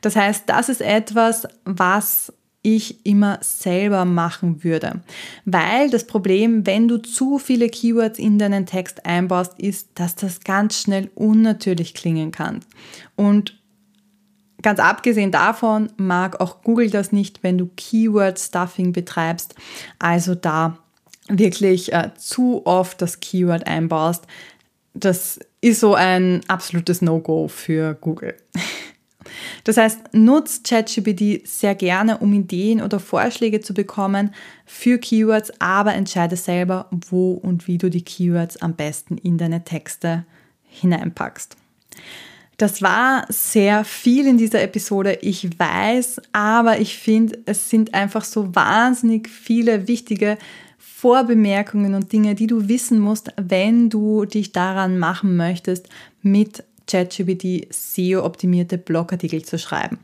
Das 0.00 0.16
heißt, 0.16 0.44
das 0.46 0.70
ist 0.70 0.80
etwas, 0.80 1.46
was 1.66 2.32
ich 2.62 3.04
immer 3.04 3.38
selber 3.42 4.06
machen 4.06 4.64
würde. 4.64 5.02
Weil 5.44 5.90
das 5.90 6.06
Problem, 6.06 6.64
wenn 6.66 6.88
du 6.88 6.96
zu 6.96 7.38
viele 7.38 7.68
Keywords 7.68 8.18
in 8.18 8.38
deinen 8.38 8.64
Text 8.64 9.04
einbaust, 9.04 9.52
ist, 9.58 9.90
dass 9.96 10.16
das 10.16 10.40
ganz 10.40 10.80
schnell 10.80 11.10
unnatürlich 11.14 11.92
klingen 11.92 12.30
kann. 12.30 12.60
Und 13.14 13.60
ganz 14.62 14.80
abgesehen 14.80 15.30
davon 15.30 15.92
mag 15.98 16.40
auch 16.40 16.62
Google 16.62 16.88
das 16.88 17.12
nicht, 17.12 17.42
wenn 17.42 17.58
du 17.58 17.68
Keyword-Stuffing 17.76 18.92
betreibst. 18.92 19.54
Also 19.98 20.34
da 20.34 20.78
wirklich 21.28 21.92
äh, 21.92 22.10
zu 22.16 22.66
oft 22.66 23.00
das 23.00 23.20
Keyword 23.20 23.66
einbaust, 23.66 24.26
das 24.94 25.40
ist 25.60 25.80
so 25.80 25.94
ein 25.94 26.40
absolutes 26.48 27.02
No-Go 27.02 27.48
für 27.48 27.94
Google. 27.94 28.36
Das 29.64 29.78
heißt, 29.78 30.12
nutzt 30.12 30.68
ChatGPT 30.68 31.46
sehr 31.46 31.74
gerne, 31.74 32.18
um 32.18 32.32
Ideen 32.32 32.82
oder 32.82 33.00
Vorschläge 33.00 33.60
zu 33.60 33.72
bekommen 33.74 34.34
für 34.66 34.98
Keywords, 34.98 35.52
aber 35.60 35.94
entscheide 35.94 36.36
selber, 36.36 36.88
wo 37.08 37.32
und 37.32 37.66
wie 37.66 37.78
du 37.78 37.88
die 37.88 38.04
Keywords 38.04 38.58
am 38.58 38.74
besten 38.74 39.16
in 39.16 39.38
deine 39.38 39.64
Texte 39.64 40.24
hineinpackst. 40.64 41.56
Das 42.56 42.82
war 42.82 43.24
sehr 43.30 43.84
viel 43.84 44.26
in 44.26 44.38
dieser 44.38 44.62
Episode, 44.62 45.18
ich 45.22 45.58
weiß, 45.58 46.20
aber 46.32 46.78
ich 46.78 46.98
finde, 46.98 47.38
es 47.46 47.68
sind 47.68 47.94
einfach 47.94 48.24
so 48.24 48.54
wahnsinnig 48.54 49.28
viele 49.28 49.88
wichtige 49.88 50.38
Vorbemerkungen 51.04 51.94
und 51.94 52.14
Dinge, 52.14 52.34
die 52.34 52.46
du 52.46 52.66
wissen 52.66 52.98
musst, 52.98 53.30
wenn 53.36 53.90
du 53.90 54.24
dich 54.24 54.52
daran 54.52 54.98
machen 54.98 55.36
möchtest, 55.36 55.90
mit 56.22 56.64
ChatGPT 56.86 57.66
SEO-optimierte 57.68 58.78
Blogartikel 58.78 59.44
zu 59.44 59.58
schreiben. 59.58 59.98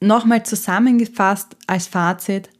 Nochmal 0.00 0.44
zusammengefasst 0.44 1.54
als 1.68 1.86
Fazit, 1.86 2.50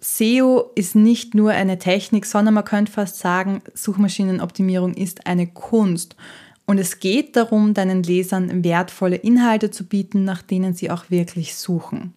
SEO 0.00 0.70
ist 0.76 0.94
nicht 0.94 1.34
nur 1.34 1.50
eine 1.50 1.80
Technik, 1.80 2.26
sondern 2.26 2.54
man 2.54 2.64
könnte 2.64 2.92
fast 2.92 3.18
sagen, 3.18 3.60
Suchmaschinenoptimierung 3.74 4.94
ist 4.94 5.26
eine 5.26 5.48
Kunst. 5.48 6.14
Und 6.64 6.78
es 6.78 7.00
geht 7.00 7.34
darum, 7.34 7.74
deinen 7.74 8.04
Lesern 8.04 8.62
wertvolle 8.62 9.16
Inhalte 9.16 9.72
zu 9.72 9.82
bieten, 9.82 10.22
nach 10.22 10.42
denen 10.42 10.74
sie 10.74 10.92
auch 10.92 11.10
wirklich 11.10 11.56
suchen. 11.56 12.14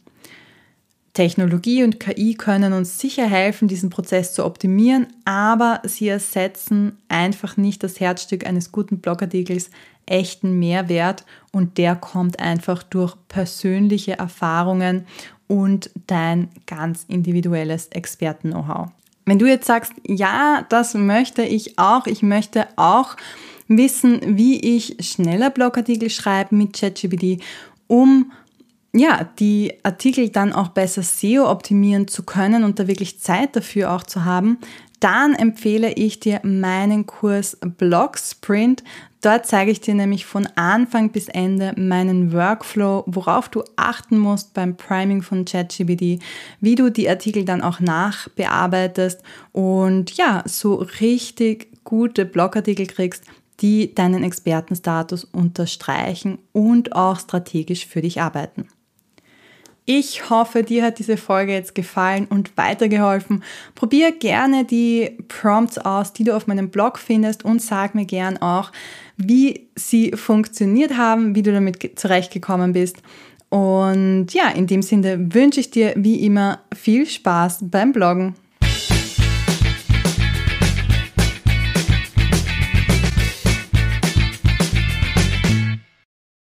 Technologie 1.15 1.83
und 1.83 1.99
KI 1.99 2.35
können 2.35 2.73
uns 2.73 2.99
sicher 2.99 3.25
helfen, 3.25 3.67
diesen 3.67 3.89
Prozess 3.89 4.33
zu 4.33 4.45
optimieren, 4.45 5.07
aber 5.23 5.81
sie 5.83 6.09
ersetzen 6.09 6.97
einfach 7.07 7.57
nicht 7.57 7.83
das 7.83 7.99
Herzstück 7.99 8.45
eines 8.45 8.71
guten 8.71 8.99
Blogartikels, 8.99 9.71
echten 10.05 10.59
Mehrwert 10.59 11.25
und 11.51 11.77
der 11.77 11.95
kommt 11.95 12.39
einfach 12.39 12.83
durch 12.83 13.15
persönliche 13.29 14.19
Erfahrungen 14.19 15.05
und 15.47 15.89
dein 16.05 16.49
ganz 16.67 17.05
individuelles 17.07 17.87
Experten-Know-how. 17.87 18.89
Wenn 19.25 19.39
du 19.39 19.47
jetzt 19.47 19.67
sagst, 19.67 19.93
ja, 20.05 20.65
das 20.69 20.95
möchte 20.95 21.43
ich 21.43 21.79
auch, 21.79 22.07
ich 22.07 22.23
möchte 22.23 22.67
auch 22.75 23.15
wissen, 23.69 24.37
wie 24.37 24.59
ich 24.75 24.97
schneller 24.99 25.49
Blogartikel 25.49 26.09
schreibe 26.09 26.55
mit 26.55 26.73
ChatGPT, 26.73 27.41
um 27.87 28.31
ja, 28.97 29.29
die 29.39 29.73
Artikel 29.83 30.29
dann 30.29 30.53
auch 30.53 30.69
besser 30.69 31.03
SEO 31.03 31.49
optimieren 31.49 32.07
zu 32.07 32.23
können 32.23 32.63
und 32.63 32.79
da 32.79 32.87
wirklich 32.87 33.19
Zeit 33.19 33.55
dafür 33.55 33.91
auch 33.91 34.03
zu 34.03 34.25
haben, 34.25 34.57
dann 34.99 35.35
empfehle 35.35 35.91
ich 35.93 36.19
dir 36.19 36.39
meinen 36.43 37.05
Kurs 37.05 37.57
Blog 37.77 38.17
Sprint. 38.17 38.83
Dort 39.21 39.45
zeige 39.45 39.71
ich 39.71 39.81
dir 39.81 39.95
nämlich 39.95 40.25
von 40.25 40.47
Anfang 40.55 41.11
bis 41.11 41.27
Ende 41.27 41.73
meinen 41.77 42.31
Workflow, 42.31 43.03
worauf 43.07 43.49
du 43.49 43.63
achten 43.75 44.17
musst 44.17 44.53
beim 44.53 44.77
Priming 44.77 45.21
von 45.21 45.45
ChatGPT, 45.45 46.23
wie 46.61 46.75
du 46.75 46.89
die 46.89 47.09
Artikel 47.09 47.43
dann 47.43 47.61
auch 47.61 47.79
nachbearbeitest 47.79 49.21
und 49.51 50.15
ja, 50.15 50.43
so 50.45 50.75
richtig 51.01 51.83
gute 51.83 52.25
Blogartikel 52.25 52.87
kriegst, 52.87 53.25
die 53.61 53.93
deinen 53.93 54.23
Expertenstatus 54.23 55.23
unterstreichen 55.23 56.39
und 56.51 56.95
auch 56.95 57.19
strategisch 57.19 57.85
für 57.87 58.01
dich 58.01 58.21
arbeiten. 58.21 58.67
Ich 59.87 60.31
hoffe, 60.31 60.63
dir 60.63 60.83
hat 60.83 60.97
diese 60.97 61.15
Folge 61.15 61.53
jetzt 61.53 61.75
gefallen 61.75 62.25
und 62.27 62.57
weitergeholfen. 62.57 63.43
Probier 63.75 64.11
gerne 64.11 64.65
die 64.65 65.11
Prompts 65.27 65.77
aus, 65.77 66.11
die 66.11 66.23
du 66.23 66.35
auf 66.35 66.47
meinem 66.47 66.69
Blog 66.69 66.97
findest 66.97 67.45
und 67.45 67.61
sag 67.61 67.93
mir 67.93 68.05
gern 68.05 68.37
auch, 68.37 68.71
wie 69.15 69.67
sie 69.75 70.11
funktioniert 70.13 70.97
haben, 70.97 71.35
wie 71.35 71.43
du 71.43 71.53
damit 71.53 71.99
zurechtgekommen 71.99 72.73
bist. 72.73 72.97
Und 73.49 74.33
ja, 74.33 74.49
in 74.49 74.65
dem 74.65 74.81
Sinne 74.81 75.33
wünsche 75.33 75.59
ich 75.59 75.69
dir 75.69 75.93
wie 75.95 76.25
immer 76.25 76.61
viel 76.75 77.05
Spaß 77.05 77.59
beim 77.69 77.91
Bloggen. 77.91 78.33